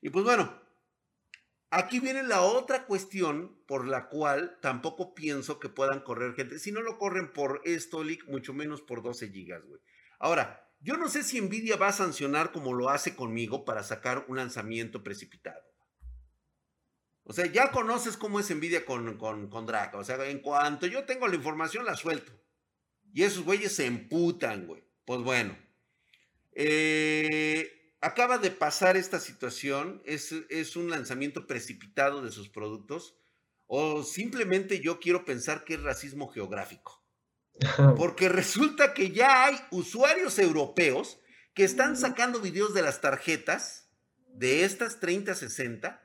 Y 0.00 0.08
pues 0.08 0.24
bueno, 0.24 0.58
aquí 1.70 2.00
viene 2.00 2.22
la 2.22 2.42
otra 2.42 2.86
cuestión 2.86 3.60
por 3.66 3.86
la 3.86 4.08
cual 4.08 4.58
tampoco 4.60 5.14
pienso 5.14 5.58
que 5.58 5.68
puedan 5.68 6.00
correr 6.00 6.34
gente. 6.34 6.58
Si 6.58 6.72
no 6.72 6.82
lo 6.82 6.98
corren 6.98 7.32
por 7.32 7.62
Stolik, 7.66 8.26
mucho 8.28 8.52
menos 8.52 8.82
por 8.82 9.02
12 9.02 9.30
gigas, 9.30 9.64
güey. 9.64 9.80
Ahora, 10.18 10.70
yo 10.80 10.96
no 10.96 11.08
sé 11.08 11.22
si 11.22 11.40
Nvidia 11.40 11.76
va 11.76 11.88
a 11.88 11.92
sancionar 11.92 12.52
como 12.52 12.72
lo 12.72 12.90
hace 12.90 13.14
conmigo 13.14 13.64
para 13.64 13.82
sacar 13.82 14.24
un 14.28 14.36
lanzamiento 14.36 15.02
precipitado. 15.02 15.62
O 17.24 17.32
sea, 17.32 17.46
ya 17.46 17.72
conoces 17.72 18.16
cómo 18.16 18.38
es 18.38 18.54
Nvidia 18.54 18.84
con, 18.84 19.18
con, 19.18 19.48
con 19.50 19.66
Draca. 19.66 19.98
O 19.98 20.04
sea, 20.04 20.24
en 20.28 20.38
cuanto 20.38 20.86
yo 20.86 21.04
tengo 21.04 21.26
la 21.26 21.34
información, 21.34 21.84
la 21.84 21.96
suelto. 21.96 22.32
Y 23.12 23.24
esos 23.24 23.44
güeyes 23.44 23.74
se 23.74 23.86
emputan, 23.86 24.66
güey. 24.66 24.84
Pues 25.04 25.20
bueno. 25.22 25.58
Eh, 26.52 27.75
acaba 28.00 28.38
de 28.38 28.50
pasar 28.50 28.96
esta 28.96 29.20
situación. 29.20 30.02
Es, 30.04 30.32
es 30.50 30.76
un 30.76 30.90
lanzamiento 30.90 31.46
precipitado 31.46 32.22
de 32.22 32.32
sus 32.32 32.48
productos. 32.48 33.16
O 33.66 34.02
simplemente 34.04 34.80
yo 34.80 35.00
quiero 35.00 35.24
pensar 35.24 35.64
que 35.64 35.74
es 35.74 35.82
racismo 35.82 36.28
geográfico. 36.28 37.04
Porque 37.96 38.28
resulta 38.28 38.94
que 38.94 39.10
ya 39.10 39.46
hay 39.46 39.56
usuarios 39.70 40.38
europeos 40.38 41.18
que 41.54 41.64
están 41.64 41.96
sacando 41.96 42.40
videos 42.40 42.74
de 42.74 42.82
las 42.82 43.00
tarjetas 43.00 43.88
de 44.28 44.64
estas 44.64 45.00
3060 45.00 46.02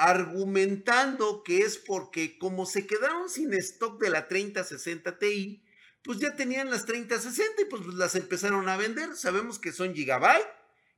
argumentando 0.00 1.42
que 1.42 1.58
es 1.58 1.76
porque 1.76 2.38
como 2.38 2.64
se 2.64 2.86
quedaron 2.86 3.28
sin 3.28 3.52
stock 3.52 4.00
de 4.00 4.08
la 4.08 4.28
3060 4.28 5.18
Ti, 5.18 5.62
pues 6.02 6.18
ya 6.18 6.34
tenían 6.34 6.70
las 6.70 6.86
3060 6.86 7.60
y 7.60 7.64
pues 7.66 7.86
las 7.94 8.14
empezaron 8.14 8.66
a 8.70 8.78
vender. 8.78 9.14
Sabemos 9.14 9.58
que 9.58 9.72
son 9.72 9.94
Gigabyte, 9.94 10.48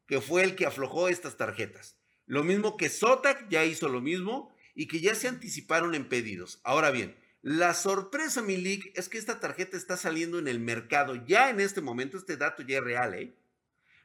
que 0.07 0.21
fue 0.21 0.43
el 0.45 0.55
que 0.57 0.67
aflojó 0.67 1.09
estas 1.09 1.37
tarjetas. 1.37 1.97
Lo 2.27 2.45
mismo 2.45 2.77
que 2.77 2.89
Zotac 2.89 3.49
ya 3.49 3.65
hizo 3.65 3.89
lo 3.89 4.01
mismo 4.01 4.55
y 4.75 4.87
que 4.87 5.01
ya 5.01 5.15
se 5.15 5.29
anticiparon 5.29 5.95
en 5.95 6.09
pedidos. 6.09 6.61
Ahora 6.65 6.91
bien, 6.91 7.17
la 7.43 7.75
sorpresa, 7.75 8.41
mi 8.41 8.57
league, 8.57 8.93
es 8.95 9.09
que 9.09 9.19
esta 9.19 9.41
tarjeta 9.41 9.77
está 9.77 9.97
saliendo 9.97 10.39
en 10.39 10.47
el 10.47 10.61
mercado 10.61 11.17
ya 11.27 11.51
en 11.51 11.61
este 11.61 11.81
momento, 11.81 12.17
este 12.17 12.37
dato 12.37 12.63
ya 12.63 12.79
es 12.79 12.85
real, 12.85 13.15
¿eh? 13.15 13.35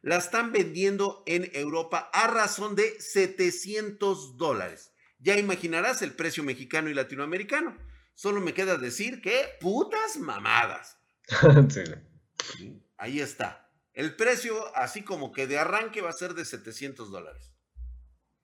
La 0.02 0.18
están 0.18 0.52
vendiendo 0.52 1.24
en 1.26 1.50
Europa 1.54 2.10
a 2.14 2.28
razón 2.28 2.76
de 2.76 3.00
700 3.00 4.38
dólares. 4.38 4.92
Ya 5.20 5.38
imaginarás 5.38 6.02
el 6.02 6.14
precio 6.14 6.44
mexicano 6.44 6.90
y 6.90 6.94
latinoamericano. 6.94 7.78
Solo 8.14 8.42
me 8.42 8.54
queda 8.54 8.78
decir 8.78 9.22
que 9.22 9.58
putas 9.60 10.18
mamadas. 10.18 10.98
Ahí 12.98 13.20
está. 13.20 13.67
El 13.98 14.14
precio, 14.14 14.54
así 14.76 15.02
como 15.02 15.32
que 15.32 15.48
de 15.48 15.58
arranque, 15.58 16.02
va 16.02 16.12
a 16.12 16.14
ser 16.14 16.36
de 16.36 16.46
700 16.46 17.10
dólares. 17.10 17.52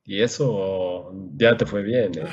Y 0.04 0.24
eso 0.24 1.14
ya 1.36 1.56
te 1.58 1.68
fue 1.68 1.84
bien. 1.84 2.12
¿eh? 2.18 2.28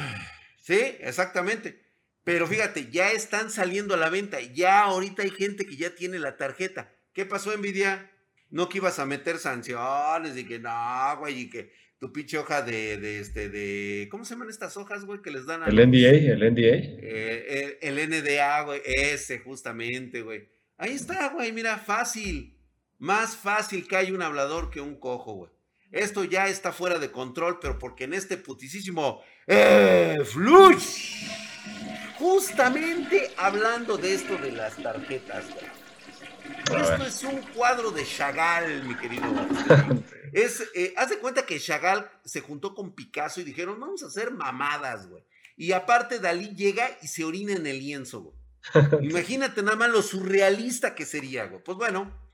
Sí, 0.57 0.81
exactamente. 1.01 1.83
Pero 2.25 2.47
fíjate, 2.47 2.91
ya 2.91 3.13
están 3.13 3.51
saliendo 3.51 3.93
a 3.93 3.99
la 3.99 4.09
venta. 4.09 4.41
Ya 4.41 4.85
ahorita 4.85 5.21
hay 5.23 5.29
gente 5.29 5.67
que 5.67 5.77
ya 5.77 5.95
tiene 5.95 6.19
la 6.19 6.39
tarjeta. 6.39 6.95
¿Qué 7.13 7.27
pasó, 7.27 7.55
Nvidia? 7.55 8.11
No 8.49 8.71
que 8.71 8.79
ibas 8.79 8.99
a 8.99 9.05
meter 9.05 9.37
sanciones 9.37 10.35
y 10.39 10.47
que 10.47 10.59
no, 10.59 11.19
güey, 11.19 11.41
y 11.41 11.51
que 11.51 11.73
tu 11.99 12.15
pinche 12.15 12.39
hoja 12.39 12.63
de, 12.63 12.97
de, 12.97 13.21
este, 13.21 13.51
de, 13.51 14.09
¿cómo 14.11 14.25
se 14.25 14.33
llaman 14.33 14.49
estas 14.49 14.79
hojas, 14.79 15.05
güey, 15.05 15.21
que 15.21 15.31
les 15.31 15.45
dan 15.45 15.63
a 15.63 15.67
El 15.67 15.77
NDA, 15.77 16.33
el 16.33 16.55
NDA. 16.55 16.75
Eh, 17.03 17.79
el, 17.83 17.99
el, 17.99 18.09
NDA, 18.09 18.63
güey, 18.63 18.81
ese 18.87 19.41
justamente, 19.41 20.23
güey. 20.23 20.49
Ahí 20.79 20.93
está, 20.93 21.29
güey, 21.29 21.53
mira, 21.53 21.77
fácil. 21.77 22.57
Más 23.01 23.35
fácil 23.35 23.89
que 23.89 23.97
hay 23.97 24.13
un 24.13 24.23
hablador 24.23 24.71
que 24.71 24.81
un 24.81 24.95
cojo, 24.95 25.33
güey. 25.33 25.51
Esto 25.91 26.23
ya 26.23 26.47
está 26.47 26.71
fuera 26.71 26.99
de 26.99 27.11
control, 27.11 27.59
pero 27.61 27.79
porque 27.79 28.05
en 28.05 28.15
este 28.15 28.37
putisísimo 28.37 29.23
eh, 29.47 30.19
flush 30.25 31.27
Justamente 32.19 33.33
hablando 33.39 33.97
de 33.97 34.15
esto 34.15 34.37
de 34.37 34.53
las 34.53 34.77
tarjetas, 34.77 35.47
Esto 36.67 37.07
es 37.07 37.25
un 37.25 37.41
cuadro 37.55 37.91
de 37.91 38.05
Chagall, 38.05 38.85
mi 38.85 38.95
querido. 38.95 39.25
es, 40.35 40.63
eh, 40.75 40.93
haz 40.99 41.09
de 41.09 41.19
cuenta 41.19 41.47
que 41.47 41.59
Chagall 41.59 42.09
se 42.23 42.43
juntó 42.43 42.75
con 42.75 42.95
Picasso 42.95 43.41
y 43.41 43.45
dijeron, 43.45 43.81
vamos 43.81 44.03
a 44.03 44.09
hacer 44.09 44.31
mamadas, 44.33 45.09
güey. 45.09 45.25
Y 45.57 45.73
aparte 45.73 46.19
Dalí 46.19 46.55
llega 46.55 46.99
y 47.01 47.09
se 47.09 47.25
orina 47.25 47.55
en 47.55 47.67
el 47.67 47.79
lienzo, 47.79 48.21
güey. 48.21 48.37
Imagínate 49.09 49.63
nada 49.63 49.79
más 49.79 49.89
lo 49.89 50.03
surrealista 50.03 50.95
que 50.95 51.07
sería, 51.07 51.47
güey. 51.47 51.63
Pues 51.65 51.79
bueno, 51.79 52.30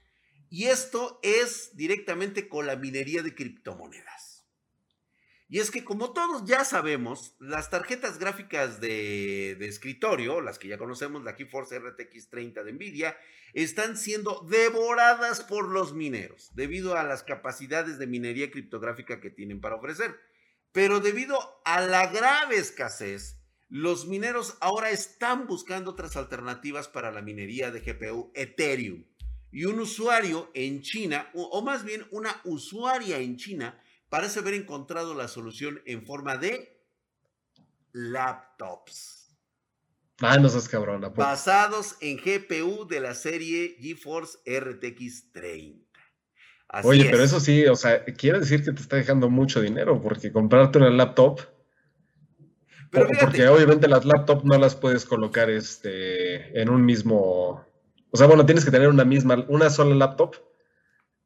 y 0.50 0.66
esto 0.66 1.20
es 1.22 1.76
directamente 1.76 2.48
con 2.48 2.66
la 2.66 2.76
minería 2.76 3.22
de 3.22 3.34
criptomonedas. 3.34 4.26
Y 5.48 5.60
es 5.60 5.70
que 5.70 5.84
como 5.84 6.12
todos 6.12 6.44
ya 6.44 6.64
sabemos, 6.64 7.36
las 7.38 7.70
tarjetas 7.70 8.18
gráficas 8.18 8.80
de, 8.80 9.52
escritorio, 9.60 10.40
las 10.40 10.58
que 10.58 10.68
ya 10.68 10.78
conocemos, 10.78 11.22
la 11.22 11.34
GeForce 11.34 11.78
RTX 11.78 12.30
30 12.30 12.64
de 12.64 12.72
Nvidia, 12.72 13.16
están 13.52 13.96
siendo 13.96 14.44
devoradas 14.50 15.42
por 15.42 15.68
los 15.68 15.94
mineros 15.94 16.50
debido 16.54 16.96
a 16.96 17.04
las 17.04 17.22
capacidades 17.22 17.98
de 17.98 18.08
minería 18.08 18.50
criptográfica 18.50 19.20
que 19.20 19.30
tienen 19.30 19.60
para 19.60 19.76
ofrecer. 19.76 20.16
Pero 20.72 20.98
debido 20.98 21.38
a 21.64 21.80
la 21.80 22.08
grave 22.08 22.56
escasez, 22.56 23.40
los 23.68 24.06
mineros 24.06 24.58
ahora 24.60 24.90
están 24.90 25.46
buscando 25.46 25.92
otras 25.92 26.16
alternativas 26.16 26.88
para 26.88 27.12
la 27.12 27.22
minería 27.22 27.70
de 27.70 27.80
GPU 27.80 28.32
Ethereum. 28.34 29.04
Y 29.50 29.64
un 29.64 29.80
usuario 29.80 30.50
en 30.54 30.82
China, 30.82 31.30
o 31.34 31.62
más 31.62 31.84
bien 31.84 32.06
una 32.10 32.40
usuaria 32.44 33.18
en 33.18 33.36
China, 33.36 33.80
parece 34.08 34.40
haber 34.40 34.54
encontrado 34.54 35.14
la 35.14 35.28
solución 35.28 35.82
en 35.86 36.04
forma 36.04 36.36
de 36.36 36.82
laptops. 37.92 39.16
Ah, 40.20 40.38
no 40.38 40.48
seas 40.48 40.68
cabrón. 40.68 41.12
Basados 41.14 41.96
en 42.00 42.16
GPU 42.16 42.86
de 42.86 43.00
la 43.00 43.14
serie 43.14 43.76
GeForce 43.80 44.38
RTX 44.46 45.32
30. 45.32 45.86
Oye, 46.84 47.06
pero 47.10 47.22
eso 47.22 47.38
sí, 47.38 47.66
o 47.66 47.76
sea, 47.76 48.04
quiere 48.04 48.40
decir 48.40 48.64
que 48.64 48.72
te 48.72 48.80
está 48.80 48.96
dejando 48.96 49.30
mucho 49.30 49.60
dinero, 49.60 50.00
porque 50.00 50.32
comprarte 50.32 50.78
una 50.78 50.90
laptop. 50.90 51.40
Pero 52.90 53.08
porque 53.20 53.46
obviamente 53.48 53.88
las 53.88 54.04
laptops 54.04 54.44
no 54.44 54.56
las 54.58 54.74
puedes 54.74 55.04
colocar 55.04 55.50
este, 55.50 56.60
en 56.60 56.70
un 56.70 56.84
mismo. 56.84 57.65
O 58.16 58.18
sea, 58.18 58.26
bueno, 58.26 58.46
tienes 58.46 58.64
que 58.64 58.70
tener 58.70 58.88
una 58.88 59.04
misma, 59.04 59.44
una 59.48 59.68
sola 59.68 59.94
laptop 59.94 60.36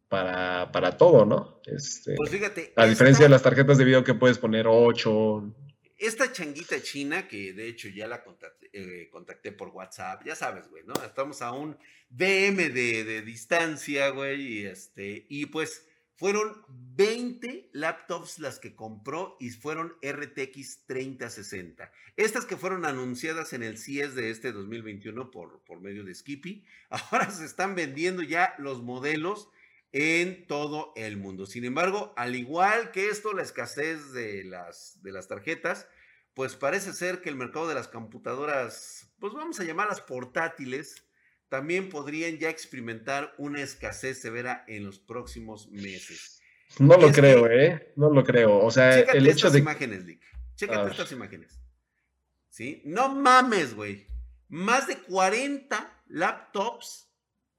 para, 0.09 0.73
para 0.73 0.97
todo, 0.97 1.25
¿no? 1.25 1.61
Este, 1.65 2.17
pues 2.17 2.31
fíjate. 2.31 2.73
A 2.75 2.85
diferencia 2.85 3.27
de 3.27 3.29
las 3.29 3.43
tarjetas 3.43 3.79
de 3.79 3.85
video 3.85 4.03
que 4.03 4.15
puedes 4.15 4.39
poner 4.39 4.67
8. 4.67 5.55
Esta 5.97 6.33
changuita 6.33 6.83
china, 6.83 7.29
que 7.29 7.53
de 7.53 7.69
hecho 7.69 7.89
ya 7.91 8.09
la 8.09 8.25
eh, 8.73 9.09
contacté, 9.13 9.53
por 9.53 9.69
WhatsApp, 9.69 10.25
ya 10.27 10.35
sabes, 10.35 10.69
güey, 10.69 10.83
¿no? 10.85 10.95
Estamos 11.05 11.43
a 11.43 11.53
un 11.53 11.79
DM 12.09 12.73
de, 12.73 13.05
de, 13.05 13.23
distancia, 13.23 14.09
güey, 14.09 14.41
y, 14.41 14.67
este, 14.67 15.27
y 15.29 15.47
pues 15.47 15.87
fueron 16.21 16.63
20 16.69 17.71
laptops 17.73 18.41
las 18.41 18.59
que 18.59 18.77
compró 18.77 19.39
y 19.41 19.49
fueron 19.49 19.97
RTX 20.03 20.85
3060. 20.85 21.91
Estas 22.17 22.45
que 22.45 22.59
fueron 22.59 22.85
anunciadas 22.85 23.55
en 23.55 23.63
el 23.63 23.79
CIES 23.79 24.15
de 24.15 24.29
este 24.29 24.53
2021 24.53 25.31
por, 25.31 25.65
por 25.65 25.81
medio 25.81 26.05
de 26.05 26.15
Skippy, 26.15 26.67
ahora 26.91 27.31
se 27.31 27.47
están 27.47 27.75
vendiendo 27.75 28.23
ya 28.23 28.55
los 28.59 28.83
modelos 28.83 29.49
en 29.93 30.47
todo 30.47 30.93
el 30.95 31.17
mundo. 31.17 31.47
Sin 31.47 31.65
embargo, 31.65 32.13
al 32.19 32.37
igual 32.37 32.91
que 32.91 33.09
esto, 33.09 33.33
la 33.33 33.43
escasez 33.43 34.13
de 34.13 34.45
las, 34.45 35.03
de 35.03 35.13
las 35.13 35.27
tarjetas, 35.27 35.89
pues 36.35 36.55
parece 36.55 36.93
ser 36.93 37.23
que 37.23 37.31
el 37.31 37.37
mercado 37.37 37.67
de 37.67 37.75
las 37.75 37.89
computadoras, 37.89 39.11
pues 39.21 39.33
vamos 39.33 39.59
a 39.59 39.65
llamarlas 39.65 40.03
portátiles, 40.03 41.03
también 41.51 41.91
podrían 41.91 42.39
ya 42.39 42.49
experimentar 42.49 43.35
una 43.37 43.61
escasez 43.61 44.23
severa 44.23 44.65
en 44.69 44.87
los 44.87 45.01
próximos 45.01 45.69
meses. 45.71 46.41
No 46.79 46.97
lo 46.97 47.11
creo, 47.11 47.51
¿eh? 47.51 47.93
No 47.97 48.09
lo 48.09 48.25
creo. 48.25 48.59
O 48.59 48.71
sea, 48.71 49.01
el 49.01 49.27
hecho 49.27 49.37
estas 49.37 49.53
de... 49.55 49.59
imágenes, 49.59 50.07
Dick. 50.07 50.23
Chécate 50.55 50.91
estas 50.93 51.11
imágenes. 51.11 51.61
¿Sí? 52.49 52.83
No 52.87 53.09
mames, 53.15 53.75
güey. 53.75 54.07
Más 54.49 54.87
de 54.87 54.99
40 54.99 56.03
laptops 56.07 57.09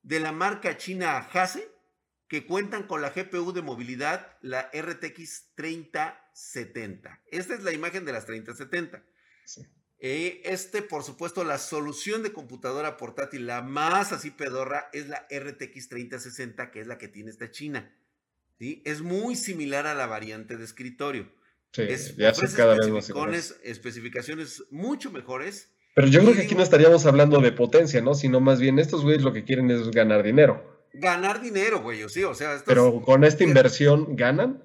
de 0.02 0.22
la 0.22 0.32
marca 0.32 0.78
china 0.78 1.18
Hase 1.18 1.70
que 2.30 2.46
cuentan 2.46 2.84
con 2.84 3.02
la 3.02 3.10
GPU 3.10 3.52
de 3.52 3.62
movilidad, 3.62 4.38
la 4.42 4.72
RTX 4.74 5.54
3070. 5.56 7.22
Esta 7.30 7.56
es 7.56 7.64
la 7.64 7.74
imagen 7.74 8.06
de 8.06 8.14
las 8.14 8.26
3070. 8.26 9.04
Eh, 10.04 10.42
este, 10.46 10.82
por 10.82 11.04
supuesto, 11.04 11.44
la 11.44 11.60
solución 11.60 12.24
de 12.24 12.34
computadora 12.34 12.98
portátil, 12.98 13.46
la 13.46 13.62
más 13.62 14.12
así 14.12 14.32
pedorra, 14.32 14.90
es 14.94 15.08
la 15.08 15.28
RTX 15.30 15.90
3060, 15.90 16.72
que 16.72 16.82
es 16.82 16.88
la 16.88 16.98
que 16.98 17.08
tiene 17.08 17.30
esta 17.30 17.52
China. 17.52 17.96
¿sí? 18.58 18.82
Es 18.84 19.02
muy 19.02 19.36
similar 19.36 19.86
a 19.86 19.94
la 19.94 20.08
variante 20.08 20.58
de 20.58 20.66
escritorio. 20.66 21.32
Sí, 21.72 21.84
ya 22.18 22.34
cada 22.56 22.76
vez 22.76 22.90
más 22.90 23.56
especificaciones 23.64 24.64
mucho 24.72 25.12
mejores. 25.12 25.70
Pero 25.94 26.08
yo 26.08 26.22
creo 26.22 26.34
que 26.34 26.42
aquí 26.42 26.56
no 26.56 26.64
estaríamos 26.64 27.06
hablando 27.06 27.40
de 27.40 27.52
potencia, 27.52 28.02
¿no? 28.02 28.14
Sino 28.14 28.40
más 28.40 28.60
bien 28.60 28.80
estos 28.80 29.04
güeyes 29.04 29.22
lo 29.22 29.32
que 29.32 29.44
quieren 29.46 29.70
es 29.70 29.92
ganar 29.92 30.24
dinero. 30.24 30.82
Ganar 30.94 31.42
dinero, 31.42 31.82
güey, 31.82 32.10
sí, 32.10 32.24
o 32.24 32.34
sea. 32.34 32.62
Pero 32.66 33.02
con 33.02 33.24
esta 33.24 33.44
inversión, 33.44 34.16
¿ganan? 34.16 34.64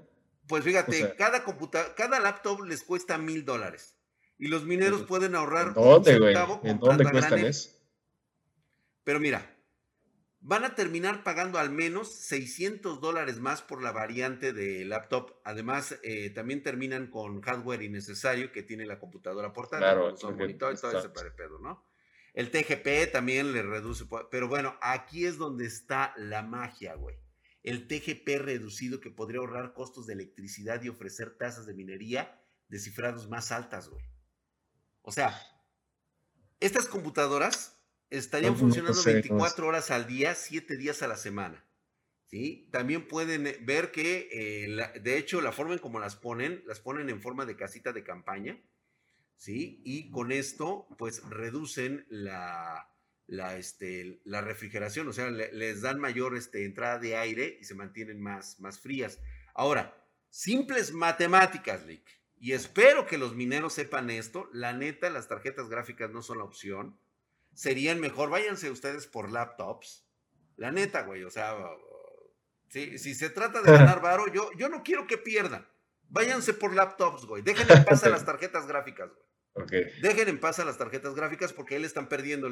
Pues 0.49 0.65
fíjate, 0.65 1.15
cada 1.17 1.45
computadora, 1.45 1.95
cada 1.95 2.21
laptop 2.21 2.63
les 2.65 2.83
cuesta 2.83 3.19
mil 3.19 3.45
dólares. 3.45 3.96
Y 4.39 4.49
los 4.49 4.65
mineros 4.65 5.03
pueden 5.03 5.35
ahorrar. 5.35 5.69
¿En 5.69 5.75
dónde, 5.75 6.19
güey? 6.19 6.37
¿En 6.65 6.79
dónde 6.79 7.11
cuestan 7.11 7.39
eso? 7.39 7.71
Pero 9.05 9.21
mira, 9.21 9.57
van 10.41 10.65
a 10.65 10.75
terminar 10.75 11.25
pagando 11.25 11.59
al 11.59 11.71
menos 11.71 12.13
600 12.13 13.01
dólares 13.01 13.41
más 13.41 13.63
por 13.63 13.83
la 13.83 13.93
variante 13.93 14.53
de 14.53 14.85
laptop. 14.85 15.41
Además, 15.45 15.99
eh, 16.03 16.31
también 16.31 16.63
terminan 16.63 17.09
con 17.09 17.41
hardware 17.41 17.83
innecesario 17.83 18.53
que 18.53 18.63
tiene 18.63 18.87
la 18.87 18.99
computadora 18.99 19.53
portátil, 19.53 19.85
claro, 19.85 20.17
son 20.17 20.37
monitor 20.37 20.75
y 20.75 20.77
todo 20.77 20.99
ese 20.99 21.09
pedo, 21.09 21.59
¿no? 21.59 21.85
El 22.33 22.51
TGP 22.51 23.11
también 23.11 23.53
le 23.53 23.63
reduce, 23.63 24.05
pero 24.31 24.47
bueno, 24.47 24.77
aquí 24.83 25.25
es 25.25 25.39
donde 25.39 25.67
está 25.67 26.13
la 26.17 26.43
magia, 26.43 26.95
güey. 26.95 27.17
El 27.63 27.89
TGP 27.89 28.39
reducido 28.39 29.01
que 29.01 29.11
podría 29.11 29.41
ahorrar 29.41 29.73
costos 29.73 30.07
de 30.07 30.13
electricidad 30.13 30.83
y 30.83 30.91
ofrecer 30.91 31.37
tasas 31.37 31.67
de 31.67 31.75
minería 31.75 32.41
de 32.69 32.79
cifrados 32.79 33.29
más 33.29 33.51
altas, 33.53 33.89
güey. 33.89 34.05
O 35.07 35.13
sea, 35.13 35.41
estas 36.59 36.87
computadoras 36.87 37.79
estarían 38.11 38.57
funcionando 38.57 39.01
24 39.01 39.69
horas 39.69 39.93
al 39.93 40.09
día, 40.09 40.35
7 40.35 40.77
días 40.77 41.01
a 41.01 41.07
la 41.07 41.17
semana. 41.17 41.65
¿sí? 42.27 42.69
También 42.73 43.07
pueden 43.07 43.47
eh, 43.47 43.57
ver 43.63 43.93
que, 43.93 44.29
eh, 44.33 45.01
de 45.01 45.17
hecho, 45.17 45.41
la 45.41 45.53
forma 45.53 45.75
en 45.75 45.79
cómo 45.79 46.01
las 46.01 46.17
ponen, 46.17 46.65
las 46.67 46.81
ponen 46.81 47.09
en 47.09 47.23
forma 47.23 47.47
de 47.47 47.55
casita 47.55 47.93
de 47.93 48.03
campaña, 48.03 48.61
¿sí? 49.37 49.81
Y 49.85 50.11
con 50.11 50.33
esto, 50.33 50.89
pues, 50.99 51.23
reducen 51.31 52.05
la, 52.09 52.93
la, 53.29 53.57
este, 53.59 54.21
la 54.25 54.41
refrigeración, 54.41 55.07
o 55.07 55.13
sea, 55.13 55.31
les 55.31 55.83
dan 55.83 56.01
mayor 56.01 56.37
este, 56.37 56.65
entrada 56.65 56.99
de 56.99 57.17
aire 57.17 57.59
y 57.61 57.65
se 57.65 57.77
mantienen 57.77 58.21
más, 58.21 58.59
más 58.59 58.81
frías. 58.81 59.21
Ahora, 59.55 60.05
simples 60.31 60.93
matemáticas, 60.93 61.85
Rick, 61.85 62.26
y 62.39 62.53
espero 62.53 63.07
que 63.07 63.19
los 63.19 63.35
mineros 63.35 63.73
sepan 63.73 64.11
esto, 64.11 64.49
la 64.53 64.73
neta, 64.73 65.11
las 65.11 65.29
tarjetas 65.29 65.69
gráficas 65.69 66.11
no 66.11 66.23
son 66.23 66.39
la 66.39 66.45
opción 66.45 66.99
serían 67.57 67.99
mejor. 67.99 68.31
Váyanse 68.31 68.71
ustedes 68.71 69.07
por 69.09 69.33
laptops. 69.33 70.05
La 70.57 70.71
neta, 70.71 71.03
güey. 71.03 71.25
O 71.25 71.31
sea, 71.31 71.57
si, 72.69 72.99
si 72.99 73.15
se 73.15 73.31
trata 73.31 73.63
de 73.63 73.73
ganar 73.73 74.01
varo, 74.03 74.33
yo, 74.33 74.51
yo 74.57 74.69
no 74.69 74.85
quiero 74.85 75.09
que 75.09 75.19
pierdan. 75.19 75.67
Váyanse 76.09 76.55
por 76.55 76.75
laptops, 76.75 77.25
güey. 77.25 77.43
Dejen 77.43 77.67
en 77.69 77.85
paz 77.85 78.05
a 78.05 78.11
las 78.11 78.25
tarjetas 78.27 78.69
gráficas, 78.69 79.11
güey. 79.13 79.27
Dejen 80.03 80.29
en 80.29 80.39
paz 80.39 80.59
a 80.59 80.67
las 80.67 80.77
tarjetas 80.77 81.15
gráficas 81.15 81.55
porque 81.55 81.77
él 81.77 81.87
están 81.87 82.11
perdiendo. 82.11 82.49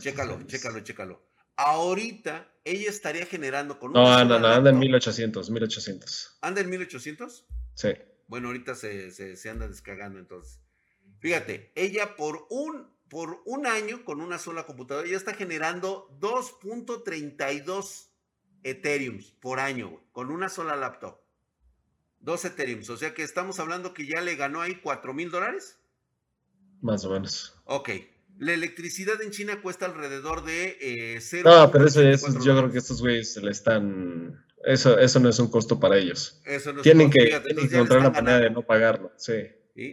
Chécalo, 0.00 0.42
chécalo, 0.48 0.80
chécalo. 0.80 1.33
Ahorita 1.56 2.52
ella 2.64 2.88
estaría 2.88 3.26
generando 3.26 3.78
con 3.78 3.92
No, 3.92 4.06
anda, 4.06 4.38
no, 4.38 4.48
anda 4.48 4.70
en 4.70 4.78
1800, 4.78 5.50
1800. 5.50 6.38
¿Anda 6.40 6.60
en 6.62 6.70
1800? 6.70 7.46
Sí. 7.74 7.90
Bueno, 8.26 8.48
ahorita 8.48 8.74
se, 8.74 9.10
se 9.10 9.50
anda 9.50 9.68
descargando 9.68 10.18
entonces. 10.18 10.60
Fíjate, 11.20 11.72
ella 11.74 12.16
por 12.16 12.46
un, 12.50 12.90
por 13.08 13.42
un 13.46 13.66
año 13.66 14.04
con 14.04 14.20
una 14.20 14.38
sola 14.38 14.66
computadora 14.66 15.08
ya 15.08 15.16
está 15.16 15.34
generando 15.34 16.14
2.32 16.20 18.08
Ethereum 18.62 19.20
por 19.40 19.60
año, 19.60 20.02
con 20.12 20.30
una 20.30 20.48
sola 20.48 20.76
laptop. 20.76 21.20
Dos 22.18 22.44
Ethereum. 22.44 22.80
O 22.88 22.96
sea 22.96 23.14
que 23.14 23.22
estamos 23.22 23.60
hablando 23.60 23.92
que 23.94 24.06
ya 24.06 24.22
le 24.22 24.36
ganó 24.36 24.62
ahí 24.62 24.80
4 24.82 25.12
mil 25.12 25.30
dólares. 25.30 25.78
Más 26.80 27.04
o 27.04 27.10
menos. 27.10 27.54
Ok. 27.64 27.90
La 28.38 28.52
electricidad 28.52 29.20
en 29.22 29.30
China 29.30 29.60
cuesta 29.62 29.86
alrededor 29.86 30.44
de 30.44 30.76
eh, 30.80 31.20
No, 31.44 31.70
pero 31.70 31.86
eso, 31.86 32.02
eso 32.02 32.40
yo 32.40 32.56
creo 32.56 32.70
que 32.70 32.78
estos 32.78 33.00
güeyes 33.00 33.36
le 33.36 33.50
están. 33.50 34.44
Eso, 34.64 34.98
eso 34.98 35.20
no 35.20 35.28
es 35.28 35.38
un 35.38 35.50
costo 35.50 35.78
para 35.78 35.96
ellos. 35.98 36.40
Eso 36.44 36.72
no 36.72 36.82
tienen, 36.82 37.10
que, 37.10 37.40
tienen 37.40 37.68
que 37.68 37.74
encontrar 37.74 38.00
una 38.00 38.10
manera 38.10 38.40
de 38.40 38.50
no 38.50 38.62
pagarlo. 38.62 39.12
Sí. 39.16 39.46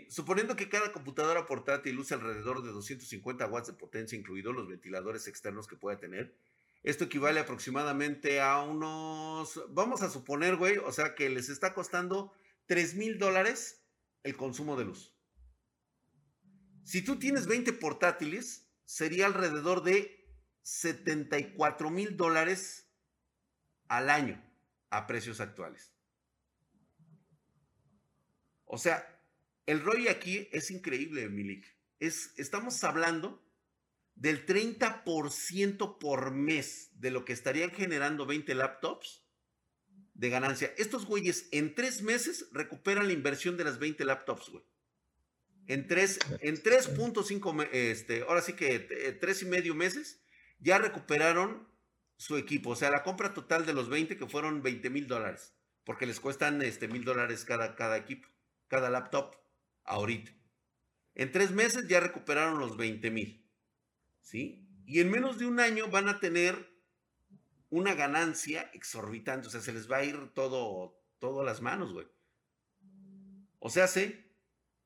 Suponiendo 0.09 0.55
que 0.55 0.69
cada 0.69 0.91
computadora 0.91 1.45
portátil 1.45 1.97
use 1.97 2.13
alrededor 2.13 2.63
de 2.63 2.71
250 2.71 3.47
watts 3.47 3.67
de 3.67 3.73
potencia, 3.73 4.17
incluidos 4.17 4.55
los 4.55 4.67
ventiladores 4.67 5.27
externos 5.27 5.67
que 5.67 5.75
pueda 5.75 5.99
tener, 5.99 6.35
esto 6.83 7.03
equivale 7.03 7.39
aproximadamente 7.39 8.41
a 8.41 8.61
unos, 8.61 9.61
vamos 9.69 10.01
a 10.01 10.09
suponer, 10.09 10.55
güey, 10.55 10.77
o 10.77 10.91
sea 10.91 11.15
que 11.15 11.29
les 11.29 11.49
está 11.49 11.73
costando 11.73 12.31
3 12.67 12.95
mil 12.95 13.17
dólares 13.17 13.83
el 14.23 14.35
consumo 14.35 14.77
de 14.77 14.85
luz. 14.85 15.13
Si 16.83 17.01
tú 17.01 17.17
tienes 17.17 17.47
20 17.47 17.73
portátiles, 17.73 18.67
sería 18.85 19.25
alrededor 19.25 19.83
de 19.83 20.21
74 20.63 21.89
mil 21.89 22.17
dólares 22.17 22.89
al 23.87 24.09
año 24.09 24.41
a 24.89 25.07
precios 25.07 25.39
actuales. 25.39 25.93
O 28.65 28.77
sea, 28.77 29.21
el 29.65 29.81
ROI 29.81 30.07
aquí 30.07 30.47
es 30.51 30.71
increíble, 30.71 31.27
Milik. 31.29 31.65
Es, 31.99 32.33
estamos 32.37 32.83
hablando 32.83 33.45
del 34.15 34.45
30% 34.45 35.97
por 35.97 36.31
mes 36.31 36.89
de 36.99 37.11
lo 37.11 37.25
que 37.25 37.33
estarían 37.33 37.71
generando 37.71 38.25
20 38.25 38.55
laptops 38.55 39.23
de 40.13 40.29
ganancia. 40.29 40.73
Estos 40.77 41.05
güeyes 41.05 41.47
en 41.51 41.73
tres 41.75 42.01
meses 42.01 42.47
recuperan 42.51 43.07
la 43.07 43.13
inversión 43.13 43.57
de 43.57 43.63
las 43.63 43.79
20 43.79 44.05
laptops, 44.05 44.49
güey. 44.49 44.63
En 45.67 45.87
3.5, 45.87 47.63
en 47.63 47.69
este, 47.71 48.21
ahora 48.23 48.41
sí 48.41 48.53
que 48.53 48.87
eh, 48.89 49.11
tres 49.13 49.41
y 49.41 49.45
medio 49.45 49.75
meses, 49.75 50.21
ya 50.59 50.77
recuperaron 50.77 51.67
su 52.17 52.37
equipo. 52.37 52.71
O 52.71 52.75
sea, 52.75 52.91
la 52.91 53.03
compra 53.03 53.33
total 53.33 53.65
de 53.65 53.73
los 53.73 53.89
20 53.89 54.17
que 54.17 54.27
fueron 54.27 54.61
20 54.61 54.89
mil 54.89 55.07
dólares, 55.07 55.55
porque 55.83 56.05
les 56.05 56.19
cuestan 56.19 56.61
este 56.61 56.87
mil 56.87 57.03
dólares 57.03 57.45
cada, 57.45 57.75
cada 57.75 57.97
equipo, 57.97 58.27
cada 58.67 58.89
laptop 58.89 59.35
ahorita. 59.83 60.31
En 61.15 61.31
tres 61.31 61.51
meses 61.51 61.87
ya 61.87 61.99
recuperaron 61.99 62.59
los 62.59 62.77
20 62.77 63.11
mil. 63.11 63.49
¿Sí? 64.21 64.67
Y 64.85 64.99
en 64.99 65.09
menos 65.09 65.39
de 65.39 65.45
un 65.45 65.59
año 65.59 65.87
van 65.87 66.09
a 66.09 66.19
tener 66.19 66.69
una 67.69 67.95
ganancia 67.95 68.69
exorbitante. 68.73 69.47
O 69.47 69.49
sea, 69.51 69.61
se 69.61 69.73
les 69.73 69.89
va 69.91 69.97
a 69.97 70.03
ir 70.03 70.31
todo, 70.33 71.01
todo 71.19 71.41
a 71.41 71.43
las 71.43 71.61
manos, 71.61 71.93
güey. 71.93 72.07
O 73.59 73.69
sea, 73.69 73.87
sé, 73.87 74.30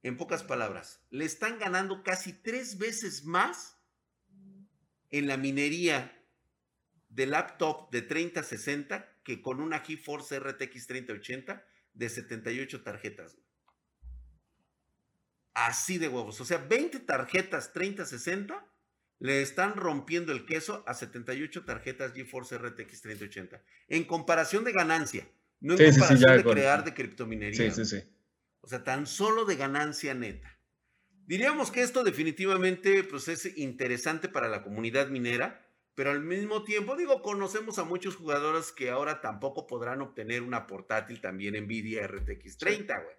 en 0.06 0.18
pocas 0.18 0.44
palabras, 0.44 1.02
le 1.10 1.26
están 1.26 1.58
ganando 1.58 2.04
casi 2.04 2.32
tres 2.32 2.78
veces 2.78 3.26
más 3.26 3.80
en 5.10 5.28
la 5.28 5.36
minería 5.36 6.16
de 7.10 7.26
laptop 7.26 7.90
de 7.90 8.04
3060 8.04 9.24
que 9.24 9.42
con 9.42 9.60
una 9.60 9.80
GeForce 9.80 10.40
RTX 10.40 10.86
3080 10.86 11.66
de 11.96 12.10
78 12.10 12.84
tarjetas. 12.84 13.36
Así 15.56 15.98
de 15.98 16.08
huevos. 16.08 16.40
O 16.40 16.46
sea, 16.46 16.60
20 16.60 17.00
tarjetas 17.00 17.74
3060 17.74 18.64
le 19.18 19.42
están 19.42 19.76
rompiendo 19.76 20.34
el 20.34 20.46
queso 20.46 20.84
a 20.86 20.94
78 20.94 21.66
tarjetas 21.66 22.14
GeForce 22.14 22.60
RTX 22.60 23.02
3080. 23.02 23.60
En 23.88 24.04
comparación 24.04 24.66
de 24.66 24.72
ganancia, 24.72 25.28
no 25.62 25.74
en 25.74 25.90
comparación 25.90 26.38
de 26.38 26.44
crear 26.44 26.84
de 26.84 26.94
criptominería. 26.94 27.72
Sí, 27.72 27.84
sí, 27.84 28.02
sí. 28.02 28.15
O 28.66 28.68
sea, 28.68 28.84
tan 28.84 29.06
solo 29.06 29.46
de 29.46 29.58
ganancia 29.58 30.16
neta. 30.16 30.60
Diríamos 31.28 31.70
que 31.70 31.84
esto 31.84 32.04
definitivamente 32.04 33.04
pues, 33.04 33.28
es 33.28 33.56
interesante 33.60 34.28
para 34.28 34.50
la 34.50 34.64
comunidad 34.64 35.10
minera, 35.10 35.70
pero 35.94 36.10
al 36.10 36.22
mismo 36.22 36.64
tiempo, 36.64 36.96
digo, 36.96 37.22
conocemos 37.22 37.78
a 37.78 37.84
muchos 37.84 38.16
jugadores 38.16 38.72
que 38.72 38.90
ahora 38.90 39.22
tampoco 39.22 39.68
podrán 39.68 40.02
obtener 40.02 40.42
una 40.42 40.66
portátil 40.66 41.22
también 41.22 41.54
Nvidia 41.64 42.08
RTX 42.08 42.58
30, 42.58 43.00
güey. 43.02 43.16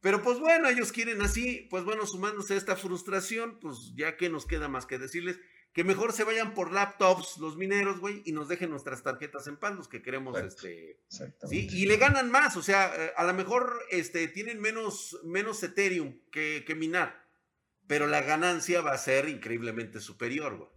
Pero 0.00 0.22
pues 0.22 0.38
bueno, 0.38 0.66
ellos 0.70 0.92
quieren 0.92 1.20
así, 1.20 1.66
pues 1.68 1.84
bueno, 1.84 2.06
sumándose 2.06 2.54
a 2.54 2.56
esta 2.56 2.74
frustración, 2.74 3.60
pues 3.60 3.92
ya 3.96 4.16
que 4.16 4.30
nos 4.30 4.46
queda 4.46 4.66
más 4.66 4.86
que 4.86 4.96
decirles 4.96 5.38
que 5.76 5.84
mejor 5.84 6.14
se 6.14 6.24
vayan 6.24 6.54
por 6.54 6.72
laptops 6.72 7.36
los 7.36 7.58
mineros, 7.58 8.00
güey, 8.00 8.22
y 8.24 8.32
nos 8.32 8.48
dejen 8.48 8.70
nuestras 8.70 9.02
tarjetas 9.02 9.46
en 9.46 9.58
paz, 9.58 9.76
los 9.76 9.88
que 9.88 10.00
queremos, 10.00 10.40
este, 10.40 11.02
¿sí? 11.06 11.68
Y 11.70 11.84
le 11.84 11.98
ganan 11.98 12.30
más, 12.30 12.56
o 12.56 12.62
sea, 12.62 12.90
eh, 12.96 13.12
a 13.14 13.24
lo 13.24 13.34
mejor, 13.34 13.84
este, 13.90 14.26
tienen 14.28 14.58
menos, 14.58 15.20
menos 15.22 15.62
Ethereum 15.62 16.18
que, 16.32 16.64
que 16.66 16.74
minar, 16.74 17.22
pero 17.86 18.06
la 18.06 18.22
ganancia 18.22 18.80
va 18.80 18.92
a 18.92 18.98
ser 18.98 19.28
increíblemente 19.28 20.00
superior, 20.00 20.56
güey. 20.56 20.70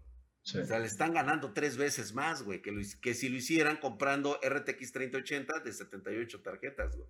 O 0.62 0.66
sea, 0.66 0.80
le 0.80 0.88
están 0.88 1.14
ganando 1.14 1.54
tres 1.54 1.78
veces 1.78 2.14
más, 2.14 2.44
güey, 2.44 2.62
que, 2.62 2.78
que 3.02 3.14
si 3.14 3.30
lo 3.30 3.38
hicieran 3.38 3.78
comprando 3.78 4.38
RTX 4.44 4.92
3080 4.92 5.60
de 5.60 5.72
78 5.72 6.42
tarjetas, 6.42 6.98
güey. 6.98 7.10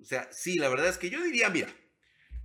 O 0.00 0.04
sea, 0.04 0.28
sí, 0.30 0.58
la 0.58 0.68
verdad 0.68 0.86
es 0.86 0.98
que 0.98 1.10
yo 1.10 1.20
diría, 1.24 1.50
mira, 1.50 1.74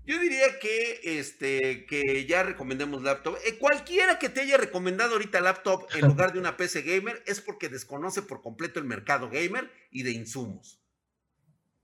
yo 0.06 0.20
diría 0.20 0.60
que, 0.60 1.00
este, 1.04 1.86
que 1.86 2.26
ya 2.26 2.44
recomendemos 2.44 3.04
laptop. 3.04 3.38
Eh, 3.46 3.58
cualquiera 3.58 4.18
que 4.18 4.30
te 4.30 4.42
haya 4.42 4.58
recomendado 4.58 5.14
ahorita 5.14 5.42
laptop 5.42 5.88
en 5.94 6.02
lugar 6.08 6.34
de 6.34 6.40
una 6.40 6.58
PC 6.58 6.82
gamer 6.82 7.22
es 7.28 7.42
porque 7.42 7.70
desconoce 7.70 8.22
por 8.22 8.42
completo 8.42 8.80
el 8.80 8.86
mercado 8.86 9.30
gamer 9.30 9.72
y 9.92 10.04
de 10.04 10.12
insumos. 10.12 10.82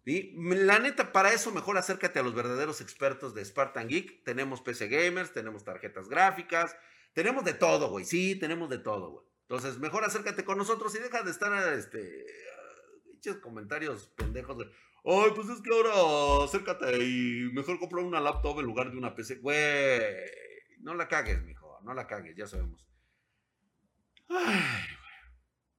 La 0.05 0.79
neta, 0.79 1.11
para 1.11 1.33
eso 1.33 1.51
mejor 1.51 1.77
acércate 1.77 2.17
a 2.19 2.23
los 2.23 2.33
verdaderos 2.33 2.79
expertos 2.79 3.35
de 3.35 3.43
Spartan 3.43 3.89
Geek. 3.89 4.23
Tenemos 4.23 4.61
PC 4.61 4.87
gamers, 4.87 5.33
tenemos 5.33 5.65
tarjetas 5.65 6.07
gráficas, 6.07 6.77
tenemos 7.13 7.43
de 7.43 7.53
todo, 7.53 7.89
güey. 7.89 8.05
Sí, 8.05 8.35
tenemos 8.35 8.69
de 8.69 8.77
todo, 8.77 9.11
güey. 9.11 9.25
Entonces, 9.41 9.79
mejor 9.79 10.05
acércate 10.05 10.45
con 10.45 10.57
nosotros 10.57 10.95
y 10.95 10.99
deja 10.99 11.23
de 11.23 11.31
estar, 11.31 11.73
este, 11.73 12.25
uh, 13.29 13.41
comentarios 13.41 14.07
pendejos. 14.15 14.55
Güey. 14.55 14.69
Ay, 15.05 15.31
pues 15.35 15.49
es 15.49 15.61
que 15.61 15.69
ahora 15.71 16.45
acércate 16.45 16.97
y 17.03 17.49
mejor 17.53 17.79
compra 17.79 18.01
una 18.01 18.19
laptop 18.19 18.59
en 18.59 18.65
lugar 18.65 18.91
de 18.91 18.97
una 18.97 19.15
PC. 19.15 19.35
Güey, 19.35 20.01
no 20.81 20.93
la 20.93 21.07
cagues, 21.07 21.41
mijo, 21.43 21.79
no 21.83 21.93
la 21.93 22.07
cagues, 22.07 22.35
ya 22.35 22.47
sabemos. 22.47 22.87
Ay, 24.29 24.83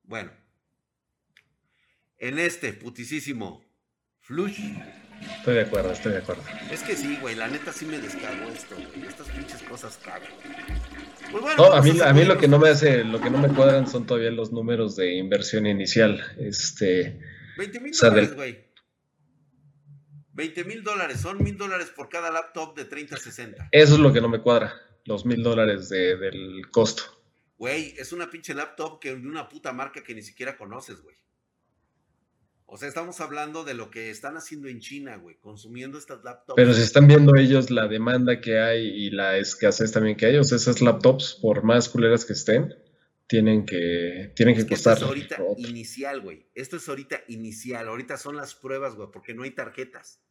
bueno, 0.05 0.33
en 2.19 2.39
este 2.39 2.73
putisísimo 2.73 3.65
flush. 4.21 4.61
Estoy 5.39 5.55
de 5.57 5.63
acuerdo, 5.63 5.93
estoy 5.93 6.13
de 6.13 6.19
acuerdo. 6.19 6.43
Es 6.71 6.83
que 6.83 6.95
sí, 6.95 7.19
güey, 7.21 7.35
la 7.35 7.49
neta 7.49 7.73
sí 7.73 7.85
me 7.85 7.99
descargo 7.99 8.49
esto, 8.51 8.77
güey. 8.77 9.09
Estas 9.09 9.29
pinches 9.29 9.63
cosas 9.63 9.99
cagan. 9.99 10.31
Pues 11.31 11.43
bueno, 11.43 11.69
no, 11.69 11.73
a 11.73 11.83
mí, 11.83 12.01
a 12.01 12.13
mí 12.13 12.25
lo 12.25 12.39
que 12.39 12.49
no 12.49 12.59
me 12.59 12.71
hace, 12.71 13.05
lo 13.05 13.21
que 13.21 13.31
no 13.31 13.39
me 13.39 13.49
cuadran 13.49 13.87
son 13.87 14.07
todavía 14.07 14.31
los 14.31 14.53
números 14.53 14.97
de 14.97 15.15
inversión 15.17 15.67
inicial. 15.67 16.23
Este. 16.39 17.19
20 17.59 17.81
mil 17.81 17.93
dólares, 17.93 18.35
güey. 18.35 18.68
20 20.39 20.65
mil 20.65 20.85
dólares, 20.85 21.21
son 21.21 21.43
mil 21.43 21.57
dólares 21.59 21.91
por 21.91 22.09
cada 22.09 22.31
laptop 22.31 22.77
de 22.77 22.85
30 22.85 23.17
a 23.17 23.19
60. 23.19 23.69
Eso 23.73 23.95
es 23.95 23.99
lo 23.99 24.13
que 24.13 24.21
no 24.21 24.29
me 24.29 24.41
cuadra, 24.41 24.73
los 25.05 25.27
mil 25.27 25.43
dólares 25.43 25.89
del 25.89 26.63
costo. 26.71 27.03
Güey, 27.59 27.97
es 27.99 28.13
una 28.13 28.31
pinche 28.31 28.55
laptop 28.55 29.01
que 29.01 29.17
de 29.17 29.27
una 29.27 29.49
puta 29.49 29.73
marca 29.73 30.05
que 30.05 30.15
ni 30.15 30.23
siquiera 30.23 30.57
conoces, 30.57 31.03
güey. 31.03 31.17
O 32.67 32.77
sea, 32.77 32.87
estamos 32.87 33.21
hablando 33.21 33.65
de 33.65 33.75
lo 33.75 33.91
que 33.91 34.11
están 34.11 34.37
haciendo 34.37 34.69
en 34.69 34.79
China, 34.79 35.17
güey, 35.17 35.41
consumiendo 35.41 35.99
estas 35.99 36.23
laptops. 36.23 36.55
Pero 36.55 36.73
si 36.73 36.83
están 36.83 37.09
viendo 37.09 37.35
ellos 37.35 37.73
la 37.73 37.89
demanda 37.89 38.41
que 38.41 38.61
hay 38.61 38.87
y 38.87 39.11
la 39.11 39.39
escasez 39.39 39.91
también 39.91 40.17
que 40.17 40.27
hay, 40.27 40.37
o 40.37 40.45
sea, 40.45 40.55
esas 40.55 40.81
laptops, 40.81 41.37
por 41.43 41.65
más 41.65 41.89
culeras 41.89 42.25
que 42.25 42.35
estén, 42.35 42.77
tienen 43.27 43.67
que, 43.67 44.33
tienen 44.37 44.55
que, 44.55 44.69
costar. 44.69 44.95
Esto 44.95 45.07
es 45.07 45.09
ahorita 45.09 45.43
inicial, 45.57 46.21
güey. 46.21 46.47
Esto 46.55 46.77
es 46.77 46.89
ahorita 46.89 47.25
inicial. 47.27 47.89
Ahorita 47.89 48.17
son 48.17 48.37
las 48.37 48.55
pruebas, 48.55 48.95
güey, 48.95 49.09
porque 49.13 49.35
no 49.35 49.43
hay 49.43 49.51
tarjetas. 49.51 50.23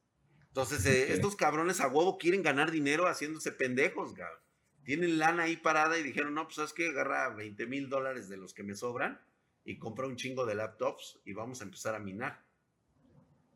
Entonces, 0.57 0.85
eh, 0.87 1.13
estos 1.13 1.35
cabrones 1.35 1.79
a 1.81 1.87
huevo 1.87 2.17
quieren 2.17 2.41
ganar 2.41 2.71
dinero 2.71 3.07
haciéndose 3.07 3.51
pendejos, 3.51 4.13
cabrón. 4.13 4.39
Tienen 4.83 5.19
lana 5.19 5.43
ahí 5.43 5.57
parada 5.57 5.99
y 5.99 6.03
dijeron, 6.03 6.33
no, 6.33 6.45
pues 6.45 6.55
sabes 6.55 6.73
que 6.73 6.87
agarra 6.87 7.29
20 7.29 7.67
mil 7.67 7.89
dólares 7.89 8.29
de 8.29 8.37
los 8.37 8.53
que 8.53 8.63
me 8.63 8.73
sobran 8.73 9.21
y 9.65 9.77
compra 9.77 10.07
un 10.07 10.15
chingo 10.15 10.45
de 10.45 10.55
laptops 10.55 11.19
y 11.25 11.33
vamos 11.33 11.59
a 11.61 11.65
empezar 11.65 11.93
a 11.93 11.99
minar. 11.99 12.41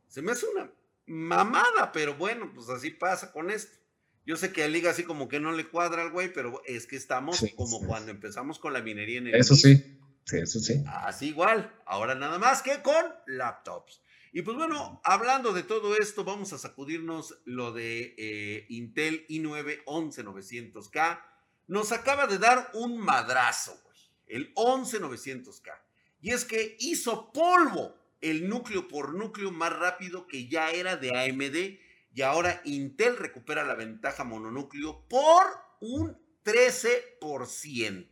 Se 0.09 0.21
me 0.21 0.33
hace 0.33 0.45
una 0.45 0.69
mamada, 1.05 1.91
pero 1.93 2.15
bueno, 2.15 2.51
pues 2.53 2.69
así 2.69 2.91
pasa 2.91 3.31
con 3.31 3.49
esto. 3.49 3.79
Yo 4.25 4.35
sé 4.35 4.51
que 4.51 4.63
a 4.63 4.67
Liga 4.67 4.91
así 4.91 5.03
como 5.03 5.29
que 5.29 5.39
no 5.39 5.53
le 5.53 5.69
cuadra 5.69 6.03
al 6.03 6.11
güey, 6.11 6.31
pero 6.31 6.61
es 6.65 6.85
que 6.85 6.97
estamos 6.97 7.43
como 7.55 7.79
cuando 7.87 8.11
empezamos 8.11 8.59
con 8.59 8.73
la 8.73 8.81
minería 8.81 9.19
en 9.19 9.27
el. 9.27 9.35
Eso 9.35 9.55
sí, 9.55 9.99
sí, 10.25 10.37
eso 10.37 10.59
sí. 10.59 10.83
Así 10.85 11.29
igual, 11.29 11.73
ahora 11.85 12.13
nada 12.13 12.37
más 12.37 12.61
que 12.61 12.81
con 12.83 13.05
laptops. 13.25 14.01
Y 14.33 14.43
pues 14.43 14.55
bueno, 14.55 15.01
hablando 15.03 15.51
de 15.51 15.63
todo 15.63 15.97
esto, 15.97 16.23
vamos 16.23 16.53
a 16.53 16.57
sacudirnos 16.57 17.41
lo 17.43 17.73
de 17.73 18.15
eh, 18.17 18.65
Intel 18.69 19.27
i9 19.27 19.83
11900K. 19.83 21.21
Nos 21.67 21.91
acaba 21.91 22.27
de 22.27 22.37
dar 22.37 22.71
un 22.73 22.97
madrazo, 22.97 23.77
güey. 23.83 23.97
El 24.27 24.53
11900K. 24.55 25.81
Y 26.21 26.31
es 26.31 26.45
que 26.45 26.77
hizo 26.79 27.33
polvo 27.33 27.97
el 28.21 28.47
núcleo 28.47 28.87
por 28.87 29.13
núcleo 29.13 29.51
más 29.51 29.73
rápido 29.73 30.27
que 30.27 30.47
ya 30.47 30.71
era 30.71 30.95
de 30.95 31.09
AMD. 31.09 31.79
Y 32.13 32.21
ahora 32.21 32.61
Intel 32.63 33.17
recupera 33.17 33.65
la 33.65 33.75
ventaja 33.75 34.23
mononúcleo 34.23 35.09
por 35.09 35.43
un 35.81 36.17
13%. 36.45 38.10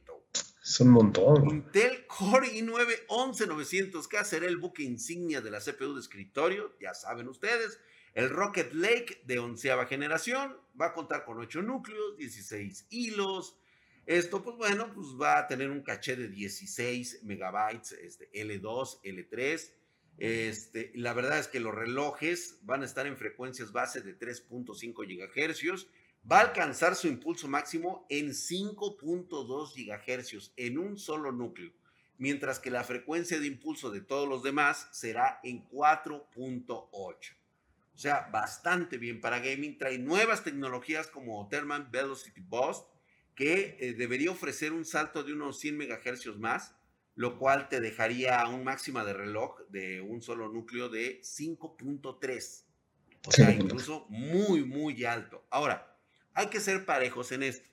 Es 0.70 0.80
un 0.82 0.92
montón. 0.92 1.50
Intel 1.50 2.06
Core 2.06 2.48
i9 2.48 3.08
11900K 3.08 4.24
será 4.24 4.46
el 4.46 4.58
buque 4.58 4.84
insignia 4.84 5.42
de 5.42 5.50
la 5.50 5.62
CPU 5.62 5.96
de 5.96 6.00
escritorio, 6.00 6.76
ya 6.80 6.94
saben 6.94 7.28
ustedes. 7.28 7.80
El 8.14 8.30
Rocket 8.30 8.72
Lake 8.74 9.24
de 9.26 9.40
onceava 9.40 9.88
generación 9.88 10.56
va 10.80 10.88
a 10.88 10.94
contar 10.94 11.26
con 11.26 11.40
8 11.40 11.64
núcleos, 11.64 12.18
16 12.18 12.86
hilos. 12.92 13.58
Esto, 14.06 14.44
pues 14.44 14.58
bueno, 14.58 14.94
pues 14.94 15.08
va 15.20 15.40
a 15.40 15.48
tener 15.48 15.72
un 15.72 15.82
caché 15.82 16.16
de 16.16 16.28
16 16.28 17.24
megabytes, 17.24 17.94
este, 17.94 18.32
L2, 18.32 19.02
L3. 19.02 19.72
Este, 20.20 20.92
la 20.94 21.14
verdad 21.14 21.40
es 21.40 21.48
que 21.48 21.60
los 21.60 21.74
relojes 21.74 22.60
van 22.62 22.84
a 22.84 22.86
estar 22.86 23.08
en 23.08 23.18
frecuencias 23.18 23.72
base 23.72 24.02
de 24.02 24.20
3.5 24.20 24.94
GHz 25.08 25.88
va 26.30 26.40
a 26.40 26.42
alcanzar 26.42 26.96
su 26.96 27.08
impulso 27.08 27.48
máximo 27.48 28.06
en 28.10 28.30
5.2 28.30 29.74
GHz 29.74 30.54
en 30.58 30.78
un 30.78 30.98
solo 30.98 31.32
núcleo, 31.32 31.72
mientras 32.18 32.60
que 32.60 32.70
la 32.70 32.84
frecuencia 32.84 33.40
de 33.40 33.48
impulso 33.48 33.90
de 33.90 34.02
todos 34.02 34.28
los 34.28 34.44
demás 34.44 34.90
será 34.92 35.40
en 35.44 35.68
4.8. 35.70 37.40
O 38.00 38.02
sea, 38.02 38.30
bastante 38.32 38.98
bien 38.98 39.20
para 39.20 39.40
gaming. 39.40 39.78
Trae 39.78 39.98
nuevas 39.98 40.44
tecnologías 40.44 41.08
como 41.08 41.48
Thermal 41.50 41.88
Velocity 41.92 42.42
Boost, 42.42 42.88
que 43.36 43.78
eh, 43.80 43.94
debería 43.94 44.32
ofrecer 44.32 44.72
un 44.72 44.86
salto 44.86 45.24
de 45.24 45.34
unos 45.34 45.60
100 45.60 45.78
MHz 45.78 46.38
más, 46.38 46.76
lo 47.16 47.38
cual 47.38 47.68
te 47.68 47.82
dejaría 47.82 48.48
un 48.48 48.64
máxima 48.64 49.04
de 49.04 49.14
reloj 49.14 49.60
de 49.70 50.00
un 50.00 50.22
solo 50.22 50.48
núcleo 50.50 50.90
de 50.90 51.22
5.3. 51.22 52.64
O 53.28 53.32
sea, 53.32 53.52
incluso 53.52 54.06
muy, 54.10 54.64
muy 54.64 55.04
alto. 55.04 55.46
Ahora, 55.50 55.99
hay 56.40 56.48
que 56.48 56.62
ser 56.62 56.86
parejos 56.86 57.34
en 57.34 57.44
esto. 57.44 57.68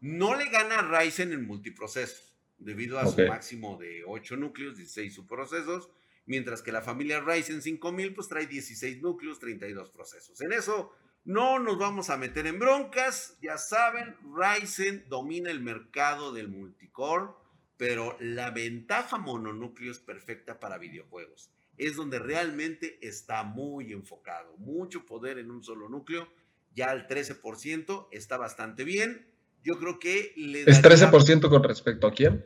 No 0.00 0.34
le 0.34 0.48
gana 0.48 0.80
Ryzen 0.80 1.32
en 1.32 1.46
multiprocesos, 1.46 2.34
debido 2.56 2.98
a 2.98 3.06
su 3.06 3.20
máximo 3.26 3.76
de 3.76 4.02
8 4.06 4.36
núcleos, 4.36 4.78
16 4.78 5.14
subprocesos, 5.14 5.90
mientras 6.24 6.62
que 6.62 6.72
la 6.72 6.80
familia 6.80 7.20
Ryzen 7.20 7.60
5000 7.60 8.14
pues 8.14 8.28
trae 8.28 8.46
16 8.46 9.02
núcleos, 9.02 9.38
32 9.38 9.90
procesos. 9.90 10.40
En 10.40 10.52
eso 10.52 10.94
no 11.24 11.58
nos 11.58 11.78
vamos 11.78 12.08
a 12.08 12.16
meter 12.16 12.46
en 12.46 12.58
broncas, 12.58 13.36
ya 13.42 13.58
saben, 13.58 14.16
Ryzen 14.34 15.04
domina 15.10 15.50
el 15.50 15.60
mercado 15.60 16.32
del 16.32 16.48
multicore, 16.48 17.32
pero 17.76 18.16
la 18.20 18.50
ventaja 18.50 19.18
mononúcleo 19.18 19.92
es 19.92 19.98
perfecta 19.98 20.58
para 20.58 20.78
videojuegos. 20.78 21.50
Es 21.76 21.96
donde 21.96 22.18
realmente 22.18 22.98
está 23.06 23.42
muy 23.42 23.92
enfocado, 23.92 24.56
mucho 24.56 25.04
poder 25.04 25.38
en 25.38 25.50
un 25.50 25.62
solo 25.62 25.90
núcleo 25.90 26.26
ya 26.74 26.90
al 26.90 27.06
13%, 27.06 28.08
está 28.12 28.36
bastante 28.36 28.84
bien. 28.84 29.26
Yo 29.62 29.78
creo 29.78 29.98
que 29.98 30.32
le 30.36 30.62
¿Es 30.62 30.82
13% 30.82 31.48
con 31.48 31.62
respecto 31.62 32.06
a 32.06 32.12
quién? 32.12 32.44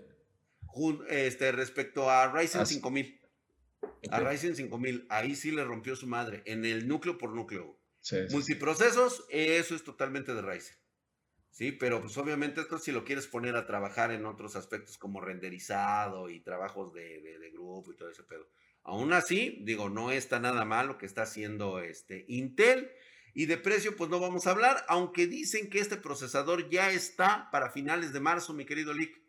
Este, 1.08 1.52
respecto 1.52 2.10
a 2.10 2.32
Ryzen 2.32 2.66
5000. 2.66 3.20
A 4.10 4.20
Ryzen 4.20 4.56
5000, 4.56 5.06
ahí 5.10 5.34
sí 5.34 5.50
le 5.50 5.64
rompió 5.64 5.96
su 5.96 6.06
madre, 6.06 6.42
en 6.46 6.64
el 6.64 6.88
núcleo 6.88 7.18
por 7.18 7.34
núcleo. 7.34 7.78
Multiprocesos, 8.30 9.24
eso 9.28 9.74
es 9.74 9.84
totalmente 9.84 10.34
de 10.34 10.42
Ryzen. 10.42 10.76
Sí, 11.50 11.70
pero 11.70 12.00
pues 12.00 12.16
obviamente 12.16 12.62
esto 12.62 12.78
si 12.78 12.92
lo 12.92 13.04
quieres 13.04 13.26
poner 13.26 13.56
a 13.56 13.66
trabajar 13.66 14.10
en 14.10 14.24
otros 14.24 14.56
aspectos 14.56 14.96
como 14.96 15.20
renderizado 15.20 16.30
y 16.30 16.40
trabajos 16.40 16.94
de, 16.94 17.20
de, 17.20 17.50
grupo 17.50 17.92
y 17.92 17.96
todo 17.96 18.10
ese 18.10 18.22
pedo. 18.22 18.48
Aún 18.84 19.12
así, 19.12 19.58
digo, 19.62 19.90
no 19.90 20.10
está 20.10 20.40
nada 20.40 20.64
mal 20.64 20.88
lo 20.88 20.98
que 20.98 21.04
está 21.04 21.22
haciendo 21.22 21.80
este 21.80 22.24
Intel. 22.26 22.90
Y 23.34 23.46
de 23.46 23.56
precio, 23.56 23.96
pues 23.96 24.10
no 24.10 24.20
vamos 24.20 24.46
a 24.46 24.50
hablar, 24.50 24.84
aunque 24.88 25.26
dicen 25.26 25.70
que 25.70 25.78
este 25.78 25.96
procesador 25.96 26.68
ya 26.68 26.90
está 26.90 27.48
para 27.50 27.70
finales 27.70 28.12
de 28.12 28.20
marzo, 28.20 28.52
mi 28.52 28.66
querido 28.66 28.92
Lick. 28.92 29.20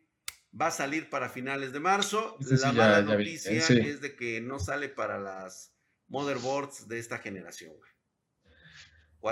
va 0.59 0.67
a 0.67 0.71
salir 0.71 1.09
para 1.09 1.29
finales 1.29 1.71
de 1.71 1.79
marzo. 1.79 2.37
la 2.39 2.71
mala 2.73 3.01
noticia 3.01 3.51
es 3.51 4.01
de 4.01 4.15
que 4.15 4.41
no 4.41 4.59
sale 4.59 4.89
para 4.89 5.19
las 5.19 5.73
motherboards 6.07 6.87
de 6.87 6.99
esta 6.99 7.17
generación, 7.17 7.73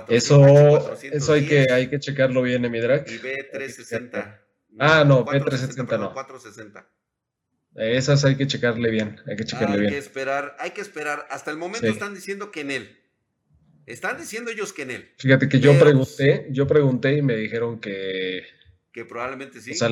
eso, 0.07 0.95
eso 1.01 1.33
hay 1.33 1.45
que, 1.45 1.71
hay 1.71 1.89
que 1.89 1.99
checarlo 1.99 2.41
bien, 2.41 2.63
Emidrak. 2.63 3.09
Y 3.09 3.19
B360. 3.19 4.39
ah, 4.79 5.03
no, 5.05 5.25
B360 5.25 5.99
no. 5.99 6.13
460. 6.13 6.87
Esas 7.75 8.25
hay 8.25 8.35
que 8.35 8.47
checarle 8.47 8.89
bien, 8.89 9.19
hay 9.27 9.35
que 9.35 9.45
checarle 9.45 9.75
hay 9.75 9.79
bien. 9.81 9.93
Que 9.93 9.97
esperar, 9.97 10.55
hay 10.59 10.71
que 10.71 10.81
esperar. 10.81 11.27
Hasta 11.29 11.51
el 11.51 11.57
momento 11.57 11.87
están 11.87 12.13
diciendo 12.13 12.51
que 12.51 12.61
en 12.61 12.71
él. 12.71 13.00
Están 13.85 14.17
diciendo 14.17 14.51
ellos 14.51 14.73
que 14.73 14.83
en 14.83 14.91
él. 14.91 15.09
Fíjate 15.17 15.49
que 15.49 15.59
yo 15.59 15.77
pregunté, 15.79 16.47
yo 16.51 16.67
pregunté 16.67 17.17
y 17.17 17.21
me 17.21 17.35
dijeron 17.35 17.79
que 17.79 18.43
que 18.91 19.05
probablemente 19.05 19.61
sí. 19.61 19.71
O 19.71 19.75
sea, 19.75 19.89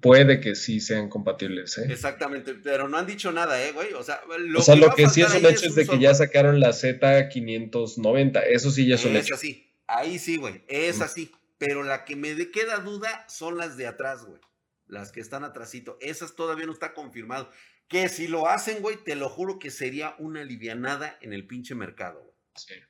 puede 0.00 0.40
que 0.40 0.54
sí 0.54 0.80
sean 0.80 1.10
compatibles, 1.10 1.76
¿eh? 1.76 1.86
Exactamente, 1.90 2.54
pero 2.54 2.88
no 2.88 2.96
han 2.96 3.06
dicho 3.06 3.30
nada, 3.32 3.62
¿eh, 3.62 3.72
güey? 3.72 3.92
O 3.92 4.02
sea, 4.02 4.22
lo, 4.38 4.60
o 4.60 4.62
sea, 4.62 4.74
que, 4.74 4.80
lo 4.80 4.94
que 4.94 5.08
sí 5.10 5.20
es 5.20 5.34
un 5.34 5.44
hecho 5.44 5.66
es, 5.66 5.74
de 5.74 5.86
que 5.86 5.98
ya 5.98 6.14
sacaron 6.14 6.58
la 6.58 6.70
Z590, 6.70 8.42
eso 8.48 8.70
sí 8.70 8.86
ya 8.86 8.94
es 8.94 9.04
un 9.04 9.16
hecho. 9.16 9.34
Es 9.34 9.40
así, 9.40 9.70
ahí 9.86 10.18
sí, 10.18 10.38
güey, 10.38 10.64
es 10.68 11.02
así. 11.02 11.30
Pero 11.58 11.82
la 11.82 12.04
que 12.04 12.16
me 12.16 12.34
queda 12.50 12.78
duda 12.78 13.26
son 13.28 13.58
las 13.58 13.76
de 13.76 13.86
atrás, 13.86 14.24
güey. 14.24 14.40
Las 14.86 15.12
que 15.12 15.20
están 15.20 15.44
atrásito. 15.44 15.98
Esas 16.00 16.34
todavía 16.34 16.66
no 16.66 16.72
está 16.72 16.94
confirmado. 16.94 17.50
Que 17.88 18.08
si 18.08 18.26
lo 18.26 18.48
hacen, 18.48 18.82
güey, 18.82 18.96
te 18.96 19.14
lo 19.14 19.28
juro 19.28 19.58
que 19.58 19.70
sería 19.70 20.14
una 20.18 20.40
alivianada 20.40 21.16
en 21.20 21.32
el 21.32 21.46
pinche 21.46 21.74
mercado, 21.74 22.20
güey. 22.20 22.33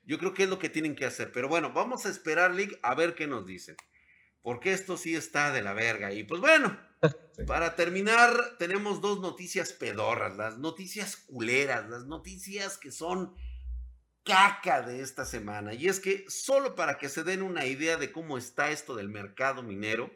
Yo 0.03 0.17
creo 0.19 0.33
que 0.33 0.43
es 0.43 0.49
lo 0.49 0.59
que 0.59 0.69
tienen 0.69 0.95
que 0.95 1.05
hacer. 1.05 1.31
Pero 1.31 1.47
bueno, 1.47 1.73
vamos 1.73 2.05
a 2.05 2.09
esperar, 2.09 2.53
Lick, 2.53 2.79
a 2.81 2.95
ver 2.95 3.15
qué 3.15 3.27
nos 3.27 3.45
dicen 3.45 3.75
porque 4.45 4.73
esto 4.73 4.95
sí 4.95 5.15
está 5.15 5.51
de 5.51 5.63
la 5.63 5.73
verga. 5.73 6.13
Y 6.13 6.23
pues 6.23 6.39
bueno, 6.39 6.79
para 7.47 7.75
terminar, 7.75 8.57
tenemos 8.59 9.01
dos 9.01 9.19
noticias 9.19 9.73
pedorras, 9.73 10.37
las 10.37 10.59
noticias 10.59 11.15
culeras, 11.15 11.89
las 11.89 12.05
noticias 12.05 12.77
que 12.77 12.91
son 12.91 13.33
caca 14.23 14.83
de 14.83 15.01
esta 15.01 15.25
semana. 15.25 15.73
Y 15.73 15.87
es 15.87 15.99
que 15.99 16.25
solo 16.27 16.75
para 16.75 16.99
que 16.99 17.09
se 17.09 17.23
den 17.23 17.41
una 17.41 17.65
idea 17.65 17.97
de 17.97 18.11
cómo 18.11 18.37
está 18.37 18.69
esto 18.69 18.95
del 18.95 19.09
mercado 19.09 19.63
minero, 19.63 20.11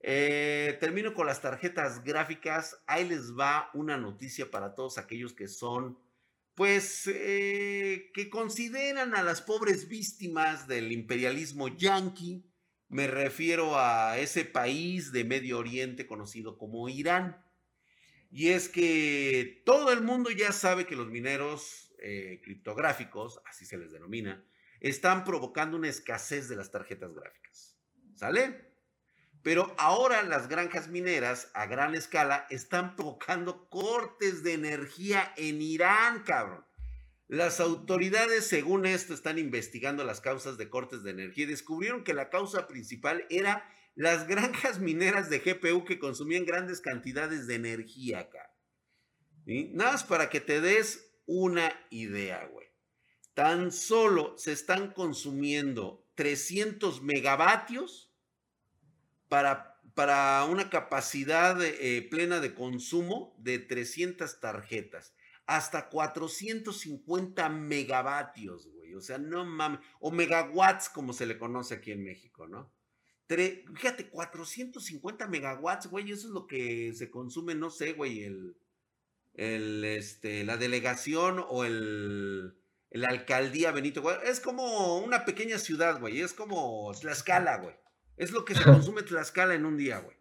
eh, 0.00 0.76
termino 0.80 1.14
con 1.14 1.28
las 1.28 1.40
tarjetas 1.40 2.02
gráficas. 2.02 2.82
Ahí 2.88 3.08
les 3.08 3.38
va 3.38 3.70
una 3.72 3.96
noticia 3.96 4.50
para 4.50 4.74
todos 4.74 4.98
aquellos 4.98 5.32
que 5.32 5.46
son, 5.46 5.96
pues, 6.54 7.06
eh, 7.06 8.10
que 8.14 8.30
consideran 8.30 9.14
a 9.14 9.22
las 9.22 9.42
pobres 9.42 9.88
víctimas 9.88 10.68
del 10.68 10.92
imperialismo 10.92 11.68
yanqui 11.68 12.44
me 12.88 13.08
refiero 13.08 13.76
a 13.76 14.18
ese 14.18 14.44
país 14.44 15.10
de 15.10 15.24
Medio 15.24 15.58
Oriente 15.58 16.06
conocido 16.06 16.58
como 16.58 16.88
Irán. 16.88 17.44
Y 18.30 18.50
es 18.50 18.68
que 18.68 19.62
todo 19.64 19.92
el 19.92 20.02
mundo 20.02 20.30
ya 20.30 20.52
sabe 20.52 20.86
que 20.86 20.94
los 20.94 21.08
mineros 21.08 21.92
eh, 21.98 22.40
criptográficos, 22.44 23.40
así 23.46 23.64
se 23.64 23.78
les 23.78 23.90
denomina, 23.90 24.44
están 24.78 25.24
provocando 25.24 25.76
una 25.76 25.88
escasez 25.88 26.48
de 26.48 26.56
las 26.56 26.70
tarjetas 26.70 27.12
gráficas. 27.14 27.76
¿Sale? 28.14 28.73
Pero 29.44 29.74
ahora 29.76 30.22
las 30.22 30.48
granjas 30.48 30.88
mineras 30.88 31.50
a 31.52 31.66
gran 31.66 31.94
escala 31.94 32.46
están 32.48 32.96
provocando 32.96 33.68
cortes 33.68 34.42
de 34.42 34.54
energía 34.54 35.34
en 35.36 35.60
Irán, 35.60 36.22
cabrón. 36.22 36.64
Las 37.28 37.60
autoridades, 37.60 38.46
según 38.46 38.86
esto, 38.86 39.12
están 39.12 39.38
investigando 39.38 40.02
las 40.02 40.22
causas 40.22 40.56
de 40.56 40.70
cortes 40.70 41.02
de 41.02 41.10
energía 41.10 41.44
y 41.44 41.48
descubrieron 41.48 42.04
que 42.04 42.14
la 42.14 42.30
causa 42.30 42.66
principal 42.66 43.26
era 43.28 43.70
las 43.94 44.26
granjas 44.26 44.78
mineras 44.80 45.28
de 45.28 45.40
GPU 45.40 45.84
que 45.84 45.98
consumían 45.98 46.46
grandes 46.46 46.80
cantidades 46.80 47.46
de 47.46 47.56
energía 47.56 48.20
acá. 48.20 48.50
Nada 49.44 49.92
más 49.92 50.04
para 50.04 50.30
que 50.30 50.40
te 50.40 50.62
des 50.62 51.18
una 51.26 51.70
idea, 51.90 52.46
güey. 52.46 52.66
Tan 53.34 53.72
solo 53.72 54.38
se 54.38 54.52
están 54.52 54.92
consumiendo 54.92 56.08
300 56.14 57.02
megavatios 57.02 58.13
para, 59.34 59.80
para 59.96 60.44
una 60.44 60.70
capacidad 60.70 61.60
eh, 61.60 62.06
plena 62.08 62.38
de 62.38 62.54
consumo 62.54 63.34
de 63.40 63.58
300 63.58 64.38
tarjetas 64.38 65.12
hasta 65.44 65.88
450 65.88 67.48
megavatios, 67.48 68.68
güey. 68.68 68.94
O 68.94 69.00
sea, 69.00 69.18
no 69.18 69.44
mames. 69.44 69.80
O 69.98 70.12
megawatts, 70.12 70.88
como 70.88 71.12
se 71.12 71.26
le 71.26 71.36
conoce 71.36 71.74
aquí 71.74 71.90
en 71.90 72.04
México, 72.04 72.46
¿no? 72.46 72.72
fíjate, 73.26 74.08
450 74.08 75.26
megawatts, 75.26 75.88
güey. 75.88 76.12
Eso 76.12 76.28
es 76.28 76.32
lo 76.32 76.46
que 76.46 76.92
se 76.94 77.10
consume, 77.10 77.56
no 77.56 77.70
sé, 77.70 77.94
güey, 77.94 78.22
el, 78.22 78.56
el, 79.32 79.84
este, 79.84 80.44
la 80.44 80.56
delegación 80.56 81.44
o 81.48 81.64
el, 81.64 82.54
el 82.90 83.04
alcaldía 83.04 83.72
Benito, 83.72 84.00
güey. 84.00 84.16
Es 84.26 84.38
como 84.38 84.98
una 84.98 85.24
pequeña 85.24 85.58
ciudad, 85.58 85.98
güey. 85.98 86.20
Es 86.20 86.34
como 86.34 86.92
Tlaxcala, 87.00 87.56
güey. 87.56 87.74
Es 88.16 88.30
lo 88.30 88.44
que 88.44 88.54
se 88.54 88.62
consume 88.62 89.02
Tlaxcala 89.02 89.54
en 89.54 89.64
un 89.64 89.76
día, 89.76 89.98
güey. 89.98 90.16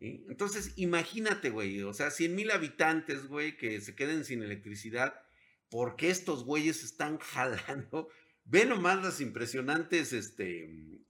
Entonces, 0.00 0.72
imagínate, 0.76 1.50
güey, 1.50 1.82
o 1.82 1.92
sea, 1.92 2.10
100 2.10 2.34
mil 2.34 2.50
habitantes, 2.50 3.26
güey, 3.26 3.56
que 3.56 3.80
se 3.80 3.94
queden 3.96 4.24
sin 4.24 4.42
electricidad, 4.42 5.20
porque 5.70 6.10
estos 6.10 6.44
güeyes 6.44 6.84
están 6.84 7.18
jalando. 7.18 8.08
Ve 8.44 8.64
nomás 8.64 9.02
las 9.02 9.20
impresionantes 9.20 10.12
este, 10.12 10.64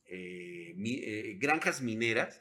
eh, 0.06 0.74
eh, 0.76 1.36
granjas 1.38 1.82
mineras. 1.82 2.40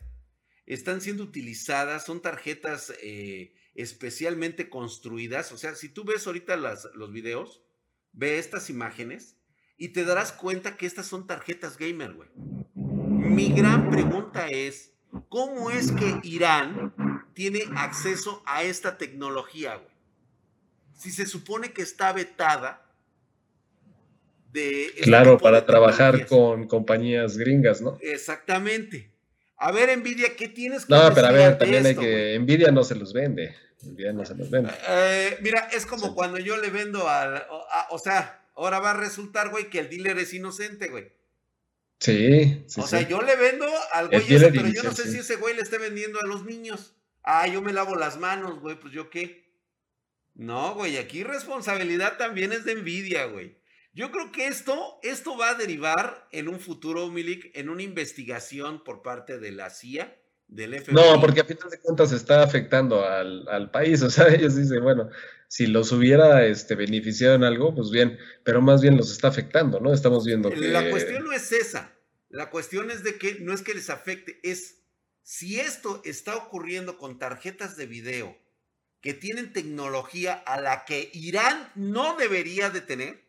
Están 0.65 1.02
siendo 1.02 1.23
utilizadas, 1.23 2.06
son 2.06 2.21
tarjetas 2.21 2.93
eh, 3.02 3.54
especialmente 3.76 4.69
construidas. 4.69 5.52
O 5.52 5.58
sea, 5.58 5.76
si 5.76 5.89
tú 5.89 6.04
ves 6.04 6.26
ahorita 6.28 6.58
las, 6.58 6.89
los 6.95 7.12
videos, 7.12 7.62
ve 8.12 8.39
estas 8.39 8.69
imágenes 8.69 9.38
y 9.78 9.89
te 9.89 10.04
darás 10.04 10.32
cuenta 10.32 10.76
que 10.76 10.88
estas 10.88 11.06
son 11.06 11.28
tarjetas 11.28 11.78
gamer, 11.78 12.13
güey. 12.13 12.30
Mi 13.28 13.50
gran 13.50 13.90
pregunta 13.90 14.48
es, 14.48 14.92
¿Cómo 15.30 15.72
es 15.72 15.92
que 15.92 16.20
Irán 16.24 16.94
tiene 17.34 17.62
acceso 17.76 18.44
a 18.46 18.63
esta 18.63 18.98
tecnología, 18.98 19.76
güey? 19.76 19.96
Si 20.96 21.12
se 21.12 21.26
supone 21.26 21.72
que 21.74 21.82
está 21.82 22.12
vetada 22.12 22.86
de... 24.52 24.92
Claro, 25.04 25.38
para 25.38 25.66
trabajar 25.66 26.26
con 26.26 26.68
compañías 26.68 27.38
gringas, 27.38 27.82
¿no? 27.82 27.98
Exactamente. 28.02 29.12
A 29.58 29.72
ver, 29.72 29.96
Nvidia, 29.98 30.36
¿qué 30.36 30.48
tienes 30.48 30.86
que 30.86 30.94
No, 30.94 31.13
pero 31.13 31.28
a 31.28 31.32
ver, 31.32 31.58
también 31.58 31.86
hay 31.86 31.96
que... 31.96 32.38
Nvidia 32.40 32.72
no 32.72 32.84
se 32.84 32.96
los 32.96 33.13
vende. 33.13 33.56
Nvidia 33.84 34.13
no 34.13 34.26
se 34.26 34.36
los 34.36 34.50
vende. 34.50 34.72
Eh, 34.90 35.38
mira, 35.42 35.70
es 35.72 35.86
como 35.86 36.16
cuando 36.16 36.40
yo 36.40 36.58
le 36.58 36.70
vendo 36.70 37.08
al... 37.08 37.44
o 37.90 38.00
sea, 38.00 38.44
ahora 38.56 38.80
va 38.80 38.92
a 38.92 38.98
resultar, 38.98 39.50
güey, 39.50 39.70
que 39.70 39.80
el 39.80 39.90
dealer 39.90 40.18
es 40.18 40.34
inocente, 40.34 40.90
güey. 40.90 41.12
Sí, 42.00 42.64
sí. 42.68 42.82
O 42.82 42.88
sea, 42.88 43.08
yo 43.08 43.22
le 43.22 43.36
vendo 43.36 43.66
al 43.94 44.10
güey 44.10 44.34
ese, 44.34 44.52
pero 44.52 44.68
yo 44.68 44.84
no 44.84 44.94
sé 44.94 45.12
si 45.12 45.20
ese 45.20 45.38
güey 45.38 45.56
le 45.56 45.62
esté 45.62 45.78
vendiendo 45.78 46.20
a 46.20 46.28
los 46.28 46.46
niños. 46.46 46.96
Ah, 47.24 47.48
yo 47.48 47.62
me 47.62 47.74
lavo 47.74 47.96
las 47.96 48.18
manos, 48.18 48.60
güey, 48.60 48.80
pues 48.80 48.94
yo 48.94 49.10
qué. 49.10 49.48
No, 50.36 50.76
güey, 50.76 50.98
aquí 50.98 51.24
responsabilidad 51.24 52.18
también 52.18 52.54
es 52.54 52.64
de 52.64 52.74
envidia, 52.74 53.26
güey. 53.26 53.58
Yo 53.94 54.12
creo 54.12 54.32
que 54.32 54.46
esto, 54.46 55.00
esto 55.02 55.36
va 55.36 55.50
a 55.50 55.56
derivar 55.56 56.28
en 56.32 56.48
un 56.48 56.60
futuro, 56.60 57.10
Milik, 57.10 57.50
en 57.58 57.70
una 57.70 57.82
investigación 57.82 58.84
por 58.84 59.02
parte 59.02 59.40
de 59.40 59.52
la 59.52 59.72
CIA, 59.72 60.16
del 60.48 60.80
FBI. 60.82 60.96
No, 60.96 61.20
porque 61.20 61.42
a 61.42 61.46
final 61.46 61.70
de 61.70 61.80
cuentas 61.80 62.12
está 62.12 62.44
afectando 62.44 63.06
al, 63.06 63.48
al 63.48 63.72
país. 63.72 64.02
O 64.08 64.10
sea, 64.10 64.28
ellos 64.28 64.56
dicen, 64.56 64.82
bueno, 64.82 65.10
si 65.48 65.68
los 65.68 65.92
hubiera 65.92 66.46
este, 66.46 66.76
beneficiado 66.76 67.36
en 67.36 67.44
algo, 67.44 67.74
pues 67.74 67.90
bien, 67.90 68.18
pero 68.44 68.62
más 68.62 68.82
bien 68.82 68.98
los 68.98 69.12
está 69.12 69.30
afectando, 69.30 69.80
¿no? 69.80 69.94
Estamos 69.94 70.26
viendo 70.26 70.50
que... 70.50 70.58
La 70.58 70.90
cuestión 70.90 71.24
no 71.24 71.32
es 71.32 71.52
esa, 71.52 71.94
la 72.30 72.50
cuestión 72.50 72.92
es 72.92 73.04
de 73.04 73.18
que 73.18 73.40
no 73.40 73.54
es 73.54 73.62
que 73.62 73.74
les 73.74 73.90
afecte, 73.90 74.40
es 74.44 74.84
si 75.24 75.60
esto 75.60 76.02
está 76.06 76.36
ocurriendo 76.36 76.98
con 76.98 77.20
tarjetas 77.20 77.76
de 77.76 77.86
video 77.86 78.38
que 79.02 79.14
tienen 79.14 79.54
tecnología 79.54 80.34
a 80.34 80.60
la 80.60 80.86
que 80.86 81.10
Irán 81.14 81.72
no 81.76 82.18
debería 82.18 82.70
de 82.70 82.82
tener, 82.82 83.24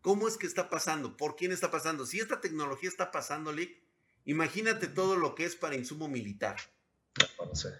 ¿cómo 0.00 0.28
es 0.28 0.36
que 0.36 0.46
está 0.46 0.70
pasando? 0.70 1.16
¿Por 1.16 1.36
quién 1.36 1.52
está 1.52 1.70
pasando? 1.70 2.06
Si 2.06 2.20
esta 2.20 2.40
tecnología 2.40 2.88
está 2.88 3.10
pasando, 3.10 3.52
Lick, 3.52 3.85
imagínate 4.26 4.86
todo 4.86 5.16
lo 5.16 5.34
que 5.34 5.44
es 5.44 5.56
para 5.56 5.74
insumo 5.74 6.08
militar. 6.08 6.56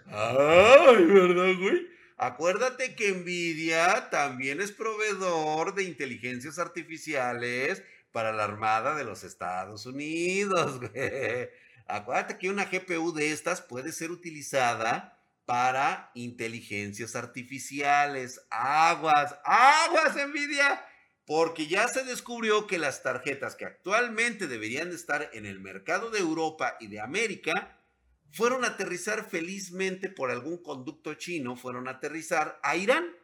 Ay, 0.07 1.05
¿verdad, 1.05 1.55
güey? 1.61 1.87
Acuérdate 2.17 2.95
que 2.95 3.13
Nvidia 3.13 4.09
también 4.09 4.63
es 4.63 4.73
proveedor 4.73 5.75
de 5.75 5.85
inteligencias 5.85 6.59
artificiales 6.59 7.83
para 8.11 8.33
la 8.33 8.45
Armada 8.45 8.95
de 8.95 9.05
los 9.05 9.23
Estados 9.23 9.85
Unidos, 9.85 10.81
güey. 10.81 11.51
Acuérdate 11.87 12.39
que 12.39 12.49
una 12.49 12.65
GPU 12.65 13.13
de 13.13 13.33
estas 13.33 13.61
puede 13.61 13.93
ser 13.93 14.11
utilizada 14.11 15.21
para 15.45 16.11
inteligencias 16.15 17.15
artificiales. 17.15 18.41
Aguas, 18.51 19.37
aguas, 19.45 20.17
Nvidia. 20.17 20.85
Porque 21.27 21.67
ya 21.67 21.89
se 21.89 22.05
descubrió 22.05 22.67
que 22.67 22.79
las 22.79 23.03
tarjetas 23.03 23.57
que 23.57 23.65
actualmente 23.65 24.47
deberían 24.47 24.91
de 24.91 24.97
estar 24.97 25.29
en 25.33 25.45
el 25.45 25.59
mercado 25.59 26.11
de 26.11 26.21
Europa 26.21 26.77
y 26.79 26.87
de 26.87 27.01
América 27.01 27.83
fueron 28.31 28.65
a 28.65 28.69
aterrizar 28.69 29.29
felizmente 29.29 30.09
por 30.09 30.31
algún 30.31 30.63
conducto 30.63 31.15
chino, 31.15 31.57
fueron 31.57 31.89
a 31.89 31.93
aterrizar 31.93 32.61
a 32.63 32.77
Irán. 32.77 33.17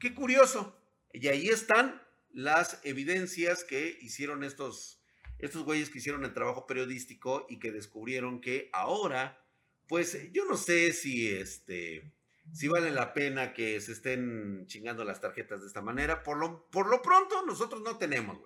Qué 0.00 0.14
curioso. 0.14 0.76
Y 1.12 1.28
ahí 1.28 1.48
están 1.48 2.02
las 2.32 2.80
evidencias 2.82 3.62
que 3.62 3.98
hicieron 4.00 4.42
estos, 4.42 5.00
estos 5.38 5.64
güeyes 5.64 5.90
que 5.90 5.98
hicieron 5.98 6.24
el 6.24 6.34
trabajo 6.34 6.66
periodístico 6.66 7.46
y 7.48 7.58
que 7.58 7.72
descubrieron 7.72 8.40
que 8.40 8.68
ahora, 8.72 9.44
pues 9.86 10.32
yo 10.32 10.44
no 10.44 10.56
sé 10.56 10.92
si 10.92 11.28
este, 11.28 12.12
si 12.52 12.68
vale 12.68 12.90
la 12.90 13.12
pena 13.12 13.52
que 13.52 13.80
se 13.80 13.92
estén 13.92 14.66
chingando 14.66 15.04
las 15.04 15.20
tarjetas 15.20 15.60
de 15.60 15.66
esta 15.66 15.82
manera. 15.82 16.22
Por 16.22 16.38
lo, 16.38 16.68
por 16.70 16.88
lo 16.88 17.02
pronto, 17.02 17.44
nosotros 17.46 17.82
no 17.82 17.98
tenemos. 17.98 18.38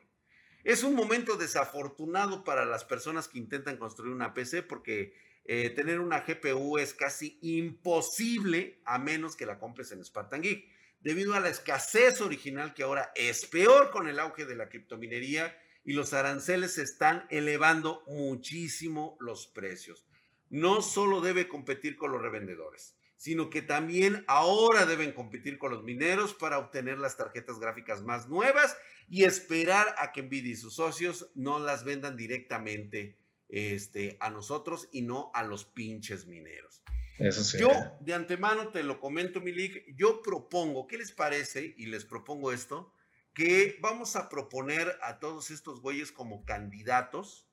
Es 0.64 0.84
un 0.84 0.94
momento 0.94 1.36
desafortunado 1.36 2.44
para 2.44 2.64
las 2.64 2.84
personas 2.84 3.28
que 3.28 3.38
intentan 3.38 3.76
construir 3.76 4.12
una 4.12 4.32
PC 4.32 4.62
porque 4.62 5.14
eh, 5.44 5.70
tener 5.70 5.98
una 5.98 6.20
GPU 6.20 6.78
es 6.78 6.94
casi 6.94 7.38
imposible 7.42 8.80
a 8.84 8.98
menos 8.98 9.34
que 9.34 9.46
la 9.46 9.58
compres 9.58 9.90
en 9.90 10.04
Spartan 10.04 10.40
Geek, 10.40 10.68
debido 11.00 11.34
a 11.34 11.40
la 11.40 11.48
escasez 11.48 12.20
original 12.20 12.74
que 12.74 12.84
ahora 12.84 13.10
es 13.16 13.44
peor 13.46 13.90
con 13.90 14.08
el 14.08 14.20
auge 14.20 14.44
de 14.44 14.54
la 14.54 14.68
criptominería 14.68 15.56
y 15.84 15.94
los 15.94 16.12
aranceles 16.12 16.78
están 16.78 17.26
elevando 17.28 18.04
muchísimo 18.06 19.16
los 19.18 19.48
precios. 19.48 20.06
No 20.48 20.80
solo 20.80 21.20
debe 21.20 21.48
competir 21.48 21.96
con 21.96 22.12
los 22.12 22.22
revendedores, 22.22 22.94
sino 23.22 23.50
que 23.50 23.62
también 23.62 24.24
ahora 24.26 24.84
deben 24.84 25.12
competir 25.12 25.56
con 25.56 25.70
los 25.70 25.84
mineros 25.84 26.34
para 26.34 26.58
obtener 26.58 26.98
las 26.98 27.16
tarjetas 27.16 27.60
gráficas 27.60 28.02
más 28.02 28.28
nuevas 28.28 28.76
y 29.08 29.22
esperar 29.22 29.94
a 29.98 30.10
que 30.10 30.24
Nvidia 30.24 30.50
y 30.50 30.56
sus 30.56 30.74
socios 30.74 31.30
no 31.36 31.60
las 31.60 31.84
vendan 31.84 32.16
directamente 32.16 33.16
este, 33.48 34.16
a 34.18 34.28
nosotros 34.28 34.88
y 34.90 35.02
no 35.02 35.30
a 35.34 35.44
los 35.44 35.64
pinches 35.64 36.26
mineros. 36.26 36.82
Eso 37.16 37.44
sí. 37.44 37.58
Yo 37.58 37.70
de 38.00 38.12
antemano 38.12 38.70
te 38.70 38.82
lo 38.82 38.98
comento, 38.98 39.40
Milik, 39.40 39.94
yo 39.94 40.20
propongo, 40.20 40.88
¿qué 40.88 40.98
les 40.98 41.12
parece? 41.12 41.76
Y 41.78 41.86
les 41.86 42.04
propongo 42.04 42.50
esto, 42.50 42.92
que 43.34 43.78
vamos 43.80 44.16
a 44.16 44.28
proponer 44.28 44.98
a 45.00 45.20
todos 45.20 45.52
estos 45.52 45.80
güeyes 45.80 46.10
como 46.10 46.44
candidatos 46.44 47.46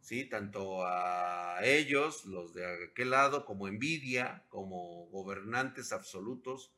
¿sí? 0.00 0.24
Tanto 0.24 0.86
a 0.86 1.58
ellos, 1.62 2.24
los 2.24 2.54
de 2.54 2.84
aquel 2.90 3.10
lado, 3.10 3.44
como 3.44 3.68
Nvidia, 3.68 4.44
como 4.48 5.06
gobernantes 5.06 5.92
absolutos. 5.92 6.72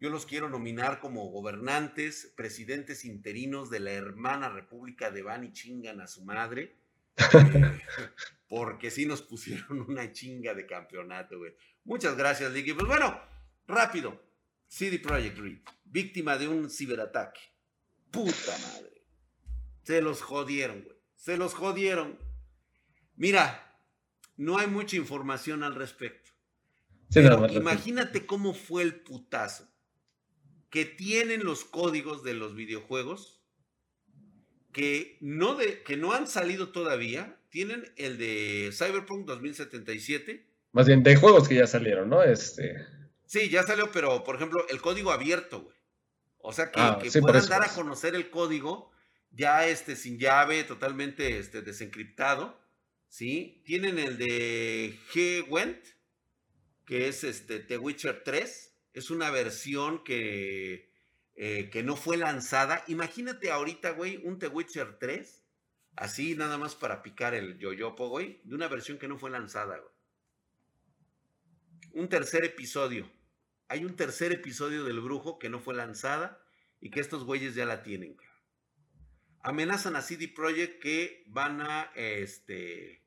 Yo 0.00 0.10
los 0.10 0.26
quiero 0.26 0.48
nominar 0.48 1.00
como 1.00 1.30
gobernantes, 1.30 2.32
presidentes 2.36 3.04
interinos 3.04 3.70
de 3.70 3.80
la 3.80 3.92
hermana 3.92 4.48
República 4.48 5.10
de 5.10 5.22
Van 5.22 5.44
y 5.44 5.52
chingan 5.52 6.00
a 6.00 6.08
su 6.08 6.24
madre. 6.24 6.76
Eh, 7.16 7.80
porque 8.48 8.90
sí 8.90 9.06
nos 9.06 9.22
pusieron 9.22 9.80
una 9.82 10.12
chinga 10.12 10.54
de 10.54 10.66
campeonato, 10.66 11.38
güey. 11.38 11.54
Muchas 11.84 12.16
gracias, 12.16 12.52
Licky. 12.52 12.72
Pues 12.72 12.86
bueno, 12.86 13.20
rápido. 13.66 14.20
CD 14.68 14.98
Projekt 14.98 15.38
Red, 15.38 15.58
víctima 15.84 16.38
de 16.38 16.48
un 16.48 16.70
ciberataque. 16.70 17.40
Puta 18.10 18.56
madre. 18.58 19.04
Se 19.82 20.00
los 20.00 20.22
jodieron, 20.22 20.82
güey. 20.82 20.96
Se 21.14 21.36
los 21.36 21.54
jodieron. 21.54 22.18
Mira, 23.16 23.76
no 24.36 24.58
hay 24.58 24.66
mucha 24.66 24.96
información 24.96 25.62
al 25.62 25.74
respecto. 25.74 26.30
imagínate 27.50 28.26
cómo 28.26 28.54
fue 28.54 28.82
el 28.82 28.94
putazo 28.96 29.68
que 30.70 30.86
tienen 30.86 31.44
los 31.44 31.64
códigos 31.64 32.24
de 32.24 32.34
los 32.34 32.54
videojuegos 32.54 33.42
que 34.72 35.18
no, 35.20 35.54
de, 35.54 35.82
que 35.82 35.96
no 35.96 36.12
han 36.12 36.26
salido 36.26 36.70
todavía. 36.70 37.38
Tienen 37.50 37.92
el 37.96 38.16
de 38.16 38.70
Cyberpunk 38.72 39.26
2077. 39.26 40.46
Más 40.72 40.86
bien 40.86 41.02
de 41.02 41.14
juegos 41.16 41.46
que 41.46 41.56
ya 41.56 41.66
salieron, 41.66 42.08
¿no? 42.08 42.22
Este... 42.22 42.86
Sí, 43.26 43.50
ya 43.50 43.62
salió, 43.62 43.90
pero 43.92 44.24
por 44.24 44.36
ejemplo, 44.36 44.66
el 44.68 44.80
código 44.80 45.12
abierto, 45.12 45.62
güey. 45.62 45.76
O 46.38 46.52
sea, 46.52 46.72
que, 46.72 46.80
ah, 46.80 46.98
puedan 47.20 47.48
dar 47.48 47.62
a 47.62 47.68
conocer 47.68 48.14
el 48.14 48.30
código 48.30 48.90
ya 49.30 49.66
este, 49.66 49.94
sin 49.94 50.18
llave, 50.18 50.64
totalmente 50.64 51.38
este, 51.38 51.62
desencriptado. 51.62 52.58
¿Sí? 53.12 53.60
Tienen 53.66 53.98
el 53.98 54.16
de 54.16 54.98
G-Went, 55.12 55.84
que 56.86 57.08
es 57.08 57.24
este 57.24 57.60
The 57.60 57.76
Witcher 57.76 58.22
3. 58.24 58.74
Es 58.94 59.10
una 59.10 59.30
versión 59.30 60.02
que, 60.02 60.90
eh, 61.34 61.68
que 61.70 61.82
no 61.82 61.94
fue 61.94 62.16
lanzada. 62.16 62.82
Imagínate 62.88 63.50
ahorita, 63.50 63.90
güey, 63.90 64.16
un 64.24 64.38
The 64.38 64.48
Witcher 64.48 64.98
3, 64.98 65.44
así 65.96 66.34
nada 66.36 66.56
más 66.56 66.74
para 66.74 67.02
picar 67.02 67.34
el 67.34 67.58
yoyopo, 67.58 68.08
güey, 68.08 68.40
de 68.44 68.54
una 68.54 68.68
versión 68.68 68.96
que 68.96 69.08
no 69.08 69.18
fue 69.18 69.28
lanzada, 69.28 69.76
güey. 69.76 69.92
Un 71.92 72.08
tercer 72.08 72.46
episodio. 72.46 73.12
Hay 73.68 73.84
un 73.84 73.94
tercer 73.94 74.32
episodio 74.32 74.84
del 74.84 75.00
Brujo 75.00 75.38
que 75.38 75.50
no 75.50 75.60
fue 75.60 75.74
lanzada 75.74 76.42
y 76.80 76.90
que 76.90 77.00
estos 77.00 77.24
güeyes 77.24 77.54
ya 77.54 77.66
la 77.66 77.82
tienen. 77.82 78.16
Amenazan 79.42 79.96
a 79.96 80.00
CD 80.00 80.28
Projekt 80.28 80.80
que 80.80 81.24
van 81.26 81.60
a, 81.60 81.92
este, 81.94 83.01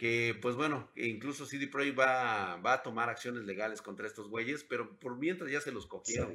que 0.00 0.34
pues 0.40 0.56
bueno, 0.56 0.88
incluso 0.96 1.44
CD 1.44 1.66
Projekt 1.66 1.98
va, 1.98 2.56
va, 2.56 2.72
a 2.72 2.82
tomar 2.82 3.10
acciones 3.10 3.44
legales 3.44 3.82
contra 3.82 4.06
estos 4.06 4.30
güeyes, 4.30 4.64
pero 4.64 4.98
por 4.98 5.18
mientras 5.18 5.52
ya 5.52 5.60
se 5.60 5.72
los 5.72 5.86
cogieron. 5.86 6.32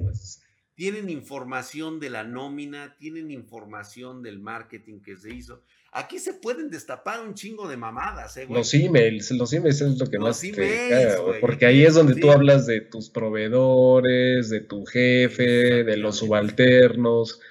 Tienen 0.76 1.10
información 1.10 2.00
de 2.00 2.12
la 2.12 2.24
nómina, 2.24 2.96
tienen 3.00 3.32
información 3.32 4.22
del 4.22 4.38
marketing 4.38 5.00
que 5.02 5.18
se 5.18 5.34
hizo. 5.34 5.64
Aquí 5.92 6.20
se 6.20 6.36
pueden 6.36 6.70
destapar 6.70 7.22
un 7.22 7.34
chingo 7.34 7.68
de 7.68 7.76
mamadas, 7.76 8.38
¿eh, 8.38 8.46
güey? 8.46 8.60
Los 8.60 8.72
emails, 8.76 9.32
los 9.32 9.52
emails 9.52 9.82
es 9.82 9.98
lo 9.98 10.12
que 10.12 10.20
más 10.20 10.40
te 10.40 11.18
porque 11.42 11.66
ahí 11.66 11.84
es 11.84 11.96
donde 11.96 12.22
tú 12.22 12.30
hablas 12.30 12.68
de 12.68 12.82
tus 12.82 13.10
proveedores, 13.10 14.52
de 14.52 14.60
tu 14.60 14.86
jefe, 14.86 15.84
de 15.84 15.98
los 15.98 16.18
subalternos, 16.18 17.42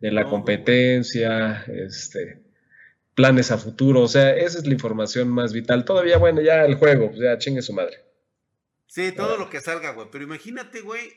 de 0.00 0.10
la 0.10 0.24
competencia, 0.24 1.62
este 1.68 2.49
planes 3.20 3.50
a 3.50 3.58
futuro, 3.58 4.00
o 4.00 4.08
sea, 4.08 4.34
esa 4.34 4.58
es 4.58 4.66
la 4.66 4.72
información 4.72 5.28
más 5.28 5.52
vital. 5.52 5.84
Todavía, 5.84 6.16
bueno, 6.16 6.40
ya 6.40 6.64
el 6.64 6.76
juego, 6.76 7.08
pues, 7.08 7.20
ya 7.20 7.36
chingue 7.36 7.60
su 7.60 7.74
madre. 7.74 8.02
Sí, 8.86 9.12
todo 9.12 9.36
lo 9.36 9.50
que 9.50 9.60
salga, 9.60 9.92
güey. 9.92 10.08
Pero 10.10 10.24
imagínate, 10.24 10.80
güey, 10.80 11.12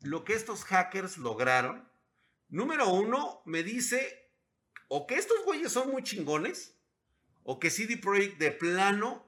lo 0.00 0.24
que 0.24 0.32
estos 0.32 0.64
hackers 0.64 1.16
lograron. 1.16 1.88
Número 2.48 2.92
uno, 2.92 3.40
me 3.44 3.62
dice 3.62 4.24
o 4.88 5.06
que 5.06 5.14
estos 5.14 5.44
güeyes 5.44 5.70
son 5.70 5.92
muy 5.92 6.02
chingones, 6.02 6.76
o 7.44 7.60
que 7.60 7.70
CD 7.70 7.98
Projekt 7.98 8.38
de 8.38 8.50
plano 8.50 9.24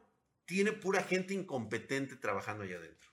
tiene 0.47 0.73
pura 0.73 1.05
gente 1.05 1.33
incompetente 1.33 2.17
trabajando 2.17 2.65
allá 2.65 2.77
adentro. 2.77 3.11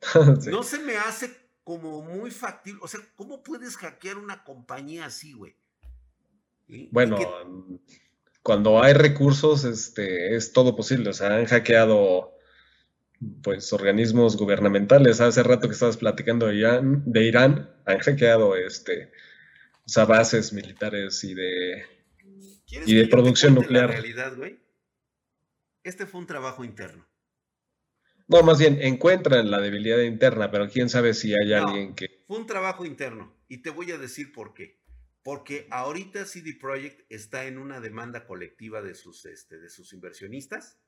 No 0.52 0.62
se 0.62 0.78
me 0.78 0.96
hace 0.98 1.36
como 1.64 2.02
muy 2.02 2.30
factible. 2.30 2.80
O 2.82 2.88
sea, 2.88 3.00
¿cómo 3.16 3.42
puedes 3.42 3.76
hackear 3.76 4.18
una 4.18 4.44
compañía 4.44 5.06
así, 5.06 5.32
güey? 5.32 5.56
Bueno, 6.90 7.18
cuando 8.42 8.82
hay 8.82 8.92
recursos, 8.92 9.64
este, 9.64 10.36
es 10.36 10.52
todo 10.52 10.76
posible. 10.76 11.10
O 11.10 11.12
sea, 11.12 11.36
han 11.36 11.46
hackeado 11.46 12.32
pues 13.42 13.72
organismos 13.72 14.36
gubernamentales. 14.36 15.20
Hace 15.20 15.42
rato 15.42 15.68
que 15.68 15.74
estabas 15.74 15.96
platicando 15.96 16.46
de 16.46 16.56
Irán, 16.56 17.02
de 17.06 17.24
Irán 17.24 17.70
han 17.84 17.98
hackeado 17.98 18.56
este, 18.56 19.12
o 19.84 19.88
sea, 19.88 20.04
bases 20.04 20.52
militares 20.52 21.22
y 21.24 21.34
de, 21.34 21.84
y 22.86 22.94
de 22.94 23.06
producción 23.06 23.54
nuclear. 23.54 23.86
La 23.86 23.92
realidad, 23.92 24.36
güey. 24.36 24.58
Este 25.84 26.06
fue 26.06 26.20
un 26.20 26.26
trabajo 26.26 26.64
interno. 26.64 27.06
No, 28.28 28.42
más 28.42 28.58
bien 28.58 28.78
encuentran 28.80 29.50
la 29.50 29.60
debilidad 29.60 30.00
interna, 30.00 30.50
pero 30.50 30.68
quién 30.68 30.88
sabe 30.88 31.12
si 31.12 31.34
hay 31.34 31.52
alguien 31.52 31.94
que. 31.94 32.24
Fue 32.26 32.38
un 32.38 32.46
trabajo 32.46 32.84
interno 32.84 33.36
y 33.48 33.58
te 33.58 33.70
voy 33.70 33.90
a 33.92 33.98
decir 33.98 34.32
por 34.32 34.54
qué. 34.54 34.81
Porque 35.22 35.68
ahorita 35.70 36.24
CD 36.26 36.54
Projekt 36.60 37.06
está 37.08 37.44
en 37.46 37.58
una 37.58 37.80
demanda 37.80 38.26
colectiva 38.26 38.82
de 38.82 38.94
sus, 38.94 39.24
este, 39.24 39.58
de 39.58 39.70
sus 39.70 39.92
inversionistas, 39.92 40.80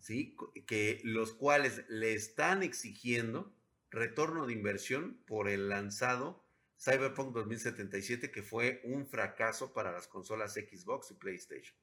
¿sí? 0.00 0.36
que 0.66 1.00
los 1.04 1.32
cuales 1.32 1.84
le 1.88 2.14
están 2.14 2.62
exigiendo 2.62 3.52
retorno 3.90 4.46
de 4.46 4.52
inversión 4.52 5.22
por 5.26 5.48
el 5.48 5.68
lanzado 5.68 6.44
Cyberpunk 6.78 7.32
2077, 7.34 8.30
que 8.30 8.42
fue 8.42 8.80
un 8.84 9.06
fracaso 9.06 9.72
para 9.72 9.92
las 9.92 10.08
consolas 10.08 10.54
Xbox 10.54 11.10
y 11.10 11.14
PlayStation. 11.14 11.76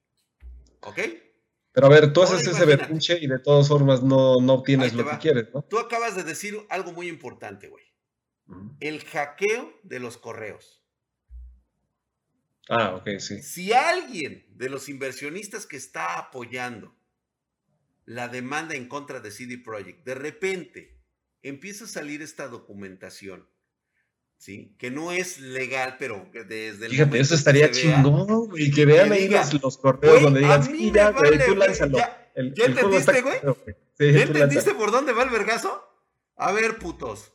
¿Ok? 0.82 1.00
Pero 1.72 1.88
a 1.88 1.90
ver, 1.90 2.12
tú 2.12 2.24
haces 2.24 2.46
ese 2.46 2.66
berrinche 2.66 3.18
y 3.22 3.28
de 3.28 3.40
todas 3.40 3.68
formas 3.68 4.02
no, 4.02 4.42
no 4.42 4.54
obtienes 4.56 4.94
lo 4.94 5.08
que 5.08 5.18
quieres, 5.20 5.54
¿no? 5.54 5.62
Tú 5.62 5.78
acabas 5.78 6.16
de 6.16 6.24
decir 6.24 6.58
algo 6.70 6.92
muy 6.92 7.08
importante, 7.08 7.70
güey. 7.70 7.86
El 8.80 9.04
hackeo 9.04 9.80
de 9.84 10.00
los 10.00 10.18
correos. 10.18 10.79
Ah, 12.70 12.96
ok, 12.96 13.18
sí. 13.18 13.42
Si 13.42 13.74
alguien 13.74 14.46
de 14.56 14.70
los 14.70 14.90
inversionistas 14.90 15.66
que 15.66 15.76
está 15.76 16.20
apoyando 16.20 16.96
la 18.06 18.28
demanda 18.28 18.76
en 18.76 18.88
contra 18.88 19.20
de 19.20 19.32
CD 19.32 19.58
Projekt, 19.58 20.06
de 20.06 20.16
repente 20.16 21.00
empieza 21.42 21.86
a 21.86 21.88
salir 21.88 22.22
esta 22.22 22.48
documentación, 22.48 23.48
¿sí? 24.38 24.76
Que 24.78 24.92
no 24.92 25.12
es 25.12 25.40
legal, 25.40 25.96
pero 25.98 26.30
desde 26.48 26.86
el 26.86 26.92
Fíjate, 26.92 27.20
eso 27.20 27.34
estaría 27.34 27.72
chingón, 27.72 28.52
y 28.56 28.70
que 28.72 28.86
vean 28.86 29.12
ahí 29.12 29.30
los, 29.62 29.78
correos 29.78 30.22
donde 30.22 30.42
digan, 30.42 30.64
sí, 30.64 30.92
ya, 30.94 31.14
tú 31.14 31.56
lánzalo. 31.56 31.98
¿Ya 31.98 32.66
entendiste, 32.66 33.22
güey? 33.22 33.40
¿Ya 33.98 34.22
entendiste 34.24 34.76
por 34.76 34.92
dónde 34.92 35.14
va 35.14 35.24
el 35.24 35.30
vergazo? 35.30 35.84
A 36.36 36.52
ver, 36.52 36.78
putos. 36.78 37.34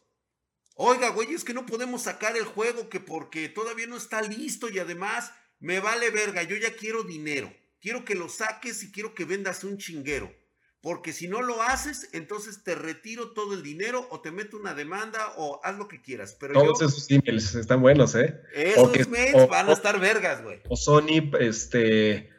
Oiga, 0.74 1.10
güey, 1.10 1.32
es 1.32 1.44
que 1.44 1.54
no 1.54 1.66
podemos 1.66 2.02
sacar 2.02 2.36
el 2.36 2.44
juego 2.44 2.88
que 2.88 3.00
porque 3.00 3.48
todavía 3.48 3.86
no 3.86 3.96
está 3.96 4.22
listo 4.22 4.68
y 4.68 4.78
además 4.78 5.32
me 5.60 5.80
vale 5.80 6.10
verga, 6.10 6.42
yo 6.42 6.56
ya 6.56 6.74
quiero 6.74 7.04
dinero. 7.04 7.52
Quiero 7.80 8.04
que 8.04 8.14
lo 8.14 8.28
saques 8.28 8.82
y 8.82 8.90
quiero 8.90 9.14
que 9.14 9.24
vendas 9.24 9.62
un 9.62 9.78
chinguero. 9.78 10.32
Porque 10.80 11.14
si 11.14 11.28
no 11.28 11.40
lo 11.40 11.62
haces, 11.62 12.10
entonces 12.12 12.62
te 12.62 12.74
retiro 12.74 13.30
todo 13.30 13.54
el 13.54 13.62
dinero 13.62 14.06
o 14.10 14.20
te 14.20 14.30
meto 14.30 14.58
una 14.58 14.74
demanda 14.74 15.32
o 15.38 15.58
haz 15.64 15.78
lo 15.78 15.88
que 15.88 16.02
quieras. 16.02 16.36
Pero 16.38 16.52
Todos 16.52 16.82
esos 16.82 17.10
emails 17.10 17.54
están 17.54 17.80
buenos, 17.80 18.14
¿eh? 18.14 18.38
Esos 18.54 19.08
mails 19.08 19.48
van 19.48 19.70
a 19.70 19.72
estar 19.72 19.98
vergas, 19.98 20.42
güey. 20.42 20.60
O 20.68 20.76
Sony, 20.76 21.30
este, 21.40 22.30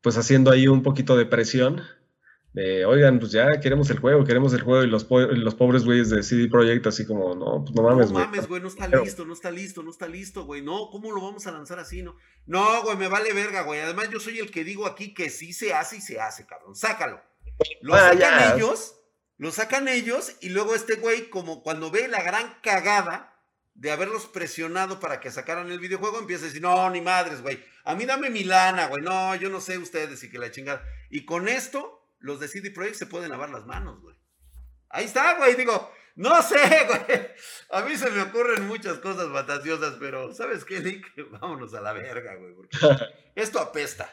pues 0.00 0.16
haciendo 0.16 0.52
ahí 0.52 0.68
un 0.68 0.84
poquito 0.84 1.16
de 1.16 1.26
presión. 1.26 1.82
De, 2.54 2.86
oigan, 2.86 3.18
pues 3.18 3.32
ya 3.32 3.58
queremos 3.60 3.90
el 3.90 3.98
juego, 3.98 4.24
queremos 4.24 4.54
el 4.54 4.62
juego. 4.62 4.84
Y 4.84 4.86
los, 4.86 5.06
los 5.10 5.54
pobres 5.56 5.84
güeyes 5.84 6.08
de 6.10 6.22
CD 6.22 6.48
Projekt, 6.48 6.86
así 6.86 7.04
como, 7.04 7.34
no, 7.34 7.64
pues 7.64 7.74
no 7.74 7.82
mames, 7.82 8.12
güey. 8.12 8.24
No 8.24 8.30
mames, 8.30 8.48
güey, 8.48 8.62
no 8.62 8.68
está 8.68 8.86
listo, 8.86 9.24
no 9.24 9.32
está 9.32 9.50
listo, 9.50 9.82
no 9.82 9.90
está 9.90 10.08
listo, 10.08 10.44
güey. 10.44 10.62
No, 10.62 10.88
¿cómo 10.90 11.10
lo 11.10 11.20
vamos 11.20 11.46
a 11.48 11.50
lanzar 11.50 11.80
así? 11.80 12.02
No, 12.02 12.16
no, 12.46 12.82
güey, 12.84 12.96
me 12.96 13.08
vale 13.08 13.32
verga, 13.32 13.62
güey. 13.62 13.80
Además, 13.80 14.08
yo 14.10 14.20
soy 14.20 14.38
el 14.38 14.52
que 14.52 14.62
digo 14.62 14.86
aquí 14.86 15.12
que 15.12 15.30
sí 15.30 15.52
se 15.52 15.74
hace 15.74 15.96
y 15.96 16.00
se 16.00 16.20
hace, 16.20 16.46
cabrón. 16.46 16.76
Sácalo. 16.76 17.20
Lo 17.80 17.94
ah, 17.94 18.12
sacan 18.12 18.56
ellos, 18.56 18.96
lo 19.36 19.50
sacan 19.50 19.88
ellos, 19.88 20.36
y 20.40 20.50
luego 20.50 20.76
este 20.76 20.94
güey, 20.94 21.28
como 21.30 21.62
cuando 21.62 21.90
ve 21.90 22.06
la 22.06 22.22
gran 22.22 22.54
cagada 22.62 23.34
de 23.74 23.90
haberlos 23.90 24.26
presionado 24.26 25.00
para 25.00 25.20
que 25.20 25.30
sacaran 25.30 25.70
el 25.70 25.80
videojuego, 25.80 26.20
empieza 26.20 26.44
a 26.44 26.46
decir, 26.46 26.62
no, 26.62 26.88
ni 26.90 27.00
madres, 27.00 27.42
güey, 27.42 27.62
a 27.84 27.94
mí 27.94 28.06
dame 28.06 28.30
mi 28.30 28.44
lana, 28.44 28.86
güey, 28.86 29.02
no, 29.02 29.34
yo 29.34 29.50
no 29.50 29.60
sé 29.60 29.78
ustedes 29.78 30.22
y 30.22 30.30
que 30.30 30.38
la 30.38 30.50
chingada. 30.50 30.84
Y 31.10 31.24
con 31.24 31.48
esto, 31.48 31.93
los 32.24 32.40
de 32.40 32.48
CD 32.48 32.70
Projekt 32.70 32.96
se 32.96 33.06
pueden 33.06 33.30
lavar 33.30 33.50
las 33.50 33.66
manos, 33.66 34.00
güey. 34.00 34.16
Ahí 34.88 35.04
está, 35.04 35.36
güey, 35.36 35.54
digo, 35.56 35.92
no 36.16 36.42
sé, 36.42 36.56
güey. 36.88 37.20
A 37.70 37.82
mí 37.82 37.96
se 37.96 38.10
me 38.10 38.22
ocurren 38.22 38.66
muchas 38.66 38.98
cosas 38.98 39.30
fantasiosas, 39.30 39.96
pero 40.00 40.32
¿sabes 40.32 40.64
qué, 40.64 40.80
Nick? 40.80 41.12
Vámonos 41.30 41.74
a 41.74 41.80
la 41.80 41.92
verga, 41.92 42.34
güey, 42.36 42.54
porque 42.54 42.76
esto 43.34 43.60
apesta. 43.60 44.10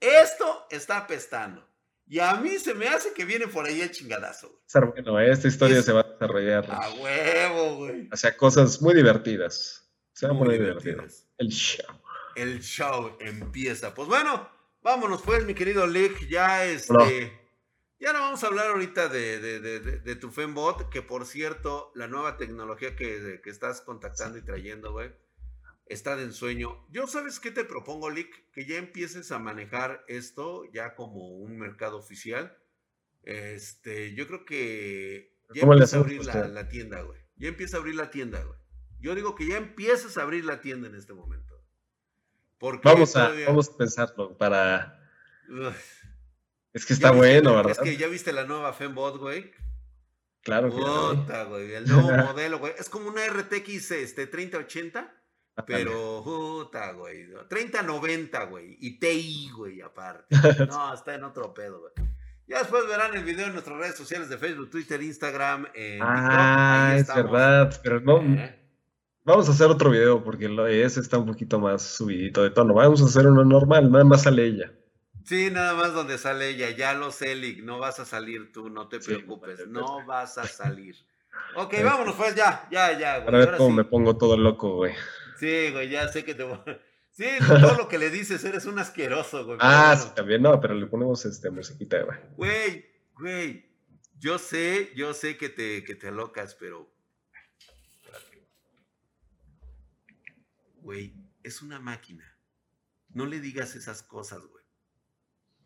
Esto 0.00 0.66
está 0.70 0.98
apestando. 0.98 1.66
Y 2.08 2.18
a 2.18 2.34
mí 2.34 2.58
se 2.58 2.74
me 2.74 2.88
hace 2.88 3.12
que 3.12 3.24
viene 3.24 3.46
por 3.46 3.64
ahí 3.64 3.80
el 3.80 3.92
chingadazo. 3.92 4.60
Bueno, 4.74 5.20
esta 5.20 5.46
historia 5.46 5.80
se 5.82 5.92
va 5.92 6.00
a 6.00 6.12
desarrollar. 6.12 6.66
A 6.68 6.90
huevo, 6.94 7.76
güey. 7.76 8.08
Sea, 8.12 8.36
cosas 8.36 8.82
muy 8.82 8.94
divertidas. 8.94 9.88
Se 10.12 10.26
va 10.26 10.32
muy, 10.32 10.58
divertidas. 10.58 11.28
El 11.38 11.48
show. 11.48 11.86
El 12.34 12.60
show 12.60 13.16
empieza. 13.20 13.94
Pues 13.94 14.08
bueno, 14.08 14.50
vámonos 14.82 15.22
pues, 15.22 15.44
mi 15.46 15.54
querido 15.54 15.86
Lick. 15.86 16.28
Ya 16.28 16.64
este. 16.64 17.41
Ya 18.02 18.12
no 18.12 18.18
vamos 18.18 18.42
a 18.42 18.48
hablar 18.48 18.66
ahorita 18.66 19.08
de, 19.08 19.38
de, 19.38 19.80
de, 19.80 20.16
tu 20.16 20.30
Fembot, 20.30 20.90
que 20.90 21.00
por 21.02 21.24
cierto, 21.24 21.92
la 21.94 22.08
nueva 22.08 22.36
tecnología 22.36 22.96
que, 22.96 23.40
que 23.42 23.48
estás 23.48 23.80
contactando 23.80 24.36
y 24.36 24.42
trayendo, 24.42 24.92
güey 24.92 25.12
está 25.92 26.16
de 26.16 26.24
ensueño. 26.24 26.86
Yo, 26.90 27.06
¿sabes 27.06 27.40
qué 27.40 27.50
te 27.50 27.64
propongo, 27.64 28.10
Lick? 28.10 28.50
Que 28.52 28.66
ya 28.66 28.76
empieces 28.76 29.30
a 29.32 29.38
manejar 29.38 30.04
esto 30.08 30.64
ya 30.72 30.94
como 30.94 31.28
un 31.28 31.58
mercado 31.58 31.98
oficial. 31.98 32.56
Este, 33.22 34.14
yo 34.14 34.26
creo 34.26 34.44
que 34.44 35.36
ya 35.54 35.62
empieza 35.62 35.96
a 35.96 36.00
abrir 36.00 36.24
la, 36.24 36.68
tienda, 36.68 37.02
güey. 37.02 37.20
Ya 37.36 37.48
empieza 37.48 37.76
a 37.76 37.80
abrir 37.80 37.94
la 37.94 38.10
tienda, 38.10 38.42
güey. 38.42 38.58
Yo 39.00 39.14
digo 39.14 39.34
que 39.34 39.46
ya 39.46 39.56
empiezas 39.56 40.16
a 40.16 40.22
abrir 40.22 40.44
la 40.44 40.60
tienda 40.60 40.88
en 40.88 40.94
este 40.94 41.12
momento. 41.12 41.60
Porque 42.58 42.88
vamos, 42.88 43.16
a, 43.16 43.32
vamos 43.46 43.70
a 43.70 43.76
pensarlo 43.76 44.36
para... 44.38 44.98
Es 46.72 46.86
que 46.86 46.92
está 46.92 47.10
bueno, 47.10 47.56
¿verdad? 47.56 47.72
Es 47.72 47.78
que 47.78 47.96
ya 47.96 48.08
viste 48.08 48.32
la 48.32 48.44
nueva 48.44 48.72
Fembot, 48.72 49.18
güey. 49.18 49.52
Claro 50.42 50.70
que 50.70 50.76
Puta, 50.76 51.44
güey. 51.44 51.72
El 51.74 51.86
nuevo 51.86 52.10
modelo, 52.26 52.58
güey. 52.58 52.72
Es 52.78 52.88
como 52.88 53.08
una 53.08 53.26
RTX 53.26 53.90
este, 53.92 54.26
3080 54.26 55.22
pero, 55.66 56.22
puta, 56.24 56.92
güey. 56.92 57.26
30-90, 57.48 58.48
güey. 58.48 58.76
Y 58.80 58.98
TI, 58.98 59.50
güey, 59.54 59.80
aparte. 59.82 60.24
No, 60.68 60.94
está 60.94 61.14
en 61.14 61.24
otro 61.24 61.52
pedo, 61.52 61.80
güey. 61.80 62.08
Ya 62.46 62.58
después 62.58 62.86
verán 62.86 63.14
el 63.14 63.24
video 63.24 63.46
en 63.46 63.52
nuestras 63.52 63.78
redes 63.78 63.96
sociales 63.96 64.28
de 64.28 64.38
Facebook, 64.38 64.70
Twitter, 64.70 65.02
Instagram. 65.02 65.66
ah, 66.00 66.94
es 66.96 67.06
verdad. 67.14 67.80
Pero 67.82 68.00
no. 68.00 68.20
¿Eh? 68.22 68.58
Vamos 69.24 69.48
a 69.48 69.52
hacer 69.52 69.68
otro 69.68 69.90
video 69.90 70.24
porque 70.24 70.46
ese 70.84 71.00
está 71.00 71.18
un 71.18 71.26
poquito 71.26 71.60
más 71.60 71.82
subidito 71.82 72.42
de 72.42 72.50
tono. 72.50 72.74
Vamos 72.74 73.02
a 73.02 73.04
hacer 73.04 73.26
uno 73.26 73.44
normal, 73.44 73.90
nada 73.92 74.04
más 74.04 74.22
sale 74.22 74.46
ella. 74.46 74.72
Sí, 75.24 75.50
nada 75.50 75.74
más 75.74 75.94
donde 75.94 76.18
sale 76.18 76.48
ella. 76.48 76.70
Ya 76.70 76.94
lo 76.94 77.10
sé, 77.10 77.34
Lick. 77.34 77.62
No 77.62 77.78
vas 77.78 78.00
a 78.00 78.04
salir 78.04 78.52
tú, 78.52 78.70
no 78.70 78.88
te 78.88 78.98
preocupes. 79.00 79.66
no 79.68 80.04
vas 80.06 80.38
a 80.38 80.46
salir. 80.46 80.96
Ok, 81.56 81.72
este 81.72 81.84
vámonos 81.84 82.14
pues 82.16 82.34
ya, 82.34 82.68
ya, 82.70 82.98
ya. 82.98 83.18
Güey. 83.20 83.34
ver 83.34 83.56
cómo 83.56 83.70
me 83.70 83.84
pongo 83.84 84.16
todo 84.16 84.36
loco, 84.36 84.76
güey. 84.76 84.94
Sí, 85.38 85.70
güey, 85.70 85.88
ya 85.88 86.08
sé 86.08 86.24
que 86.24 86.34
te 86.34 86.44
voy. 86.44 86.58
Sí, 87.14 87.26
todo 87.46 87.76
lo 87.76 87.88
que 87.90 87.98
le 87.98 88.08
dices, 88.08 88.42
eres 88.42 88.64
un 88.64 88.78
asqueroso, 88.78 89.44
güey. 89.44 89.58
Ah, 89.60 89.94
sí, 90.00 90.08
también, 90.16 90.40
no, 90.40 90.58
pero 90.58 90.72
le 90.72 90.86
ponemos 90.86 91.26
este 91.26 91.50
musiquita, 91.50 92.02
güey. 92.02 92.18
Güey, 92.38 92.86
güey, 93.18 93.66
yo 94.18 94.38
sé, 94.38 94.92
yo 94.96 95.12
sé 95.12 95.36
que 95.36 95.50
te, 95.50 95.84
que 95.84 95.94
te 95.94 96.08
alocas, 96.08 96.54
pero. 96.54 96.90
Güey, 100.76 101.14
es 101.42 101.60
una 101.60 101.78
máquina. 101.80 102.24
No 103.10 103.26
le 103.26 103.40
digas 103.40 103.76
esas 103.76 104.02
cosas, 104.02 104.40
güey. 104.46 104.61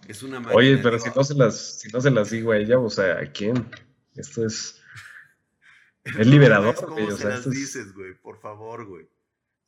Es 0.09 0.23
una 0.23 0.41
máquina. 0.41 0.57
Oye, 0.57 0.79
pero 0.79 0.99
si 0.99 1.11
no 1.15 1.25
se 1.25 1.35
las, 1.35 1.81
si 1.81 1.89
no 1.91 2.01
se 2.01 2.11
las 2.11 2.31
digo 2.31 2.53
a 2.53 2.59
ella, 2.59 2.79
o 2.79 2.91
sea, 2.91 3.19
¿a 3.19 3.27
quién? 3.33 3.69
Esto 4.15 4.45
es. 4.47 4.81
Es 6.05 6.25
liberador, 6.25 6.77
güey. 6.89 7.07
¿Cómo 7.07 7.17
se 7.17 7.29
las 7.29 7.51
dices, 7.51 7.93
güey? 7.93 8.15
Por 8.15 8.39
favor, 8.39 8.87
güey. 8.87 9.09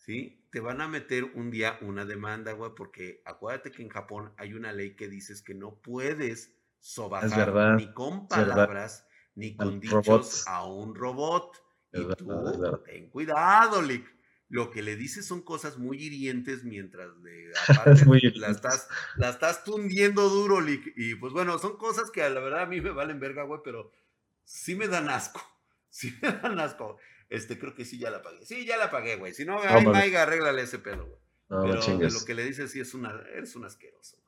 ¿sí? 0.08 0.48
Te 0.50 0.60
van 0.60 0.80
a 0.80 0.88
meter 0.88 1.24
un 1.34 1.50
día 1.50 1.78
una 1.82 2.06
demanda, 2.06 2.52
güey, 2.52 2.70
porque 2.74 3.20
acuérdate 3.26 3.70
que 3.70 3.82
en 3.82 3.90
Japón 3.90 4.32
hay 4.38 4.54
una 4.54 4.72
ley 4.72 4.96
que 4.96 5.06
dices 5.06 5.42
que 5.42 5.52
no 5.52 5.74
puedes 5.82 6.56
sobajar 6.78 7.76
ni 7.76 7.92
con 7.92 8.26
palabras 8.26 9.06
ni 9.34 9.54
con 9.54 9.78
dichos 9.80 10.46
a 10.48 10.64
un 10.64 10.94
robot. 10.94 11.62
y 11.92 12.06
tú, 12.14 12.82
ten 12.86 13.10
cuidado, 13.10 13.82
Lick. 13.82 14.17
Lo 14.49 14.70
que 14.70 14.82
le 14.82 14.96
dices 14.96 15.26
son 15.26 15.42
cosas 15.42 15.76
muy 15.76 16.03
hirientes 16.03 16.64
mientras 16.64 17.22
de 17.22 17.53
aparte 17.68 18.05
la, 18.36 18.49
estás, 18.49 18.88
la 19.16 19.30
estás 19.30 19.64
tundiendo 19.64 20.28
duro, 20.28 20.61
Lick. 20.61 20.92
Y 20.96 21.16
pues 21.16 21.32
bueno, 21.32 21.59
son 21.59 21.76
cosas 21.76 22.11
que 22.11 22.22
a 22.22 22.30
la 22.30 22.40
verdad 22.40 22.62
a 22.62 22.66
mí 22.66 22.80
me 22.80 22.90
valen 22.90 23.20
verga, 23.20 23.42
güey, 23.44 23.61
pero 23.62 23.92
sí 24.44 24.74
me 24.74 24.88
dan 24.88 25.09
asco. 25.09 25.40
Sí 25.90 26.14
me 26.20 26.30
dan 26.30 26.61
asco. 26.61 26.99
Este, 27.30 27.59
creo 27.59 27.74
que 27.74 27.86
sí 27.86 27.99
ya 27.99 28.11
la 28.11 28.20
pagué. 28.20 28.44
Sí, 28.44 28.66
ya 28.66 28.76
la 28.76 28.90
pagué, 28.90 29.16
güey. 29.16 29.32
Si 29.32 29.46
no, 29.46 29.59
ay, 29.62 29.86
Maiga, 29.86 30.22
arréglale 30.22 30.62
ese 30.62 30.78
pedo, 30.78 31.07
güey. 31.07 31.18
Pero 31.49 32.11
lo 32.11 32.24
que 32.26 32.34
le 32.34 32.44
dices, 32.44 32.70
sí 32.70 32.78
es 32.78 32.92
una, 32.92 33.11
eres 33.34 33.57
un 33.57 33.64
asqueroso. 33.64 34.18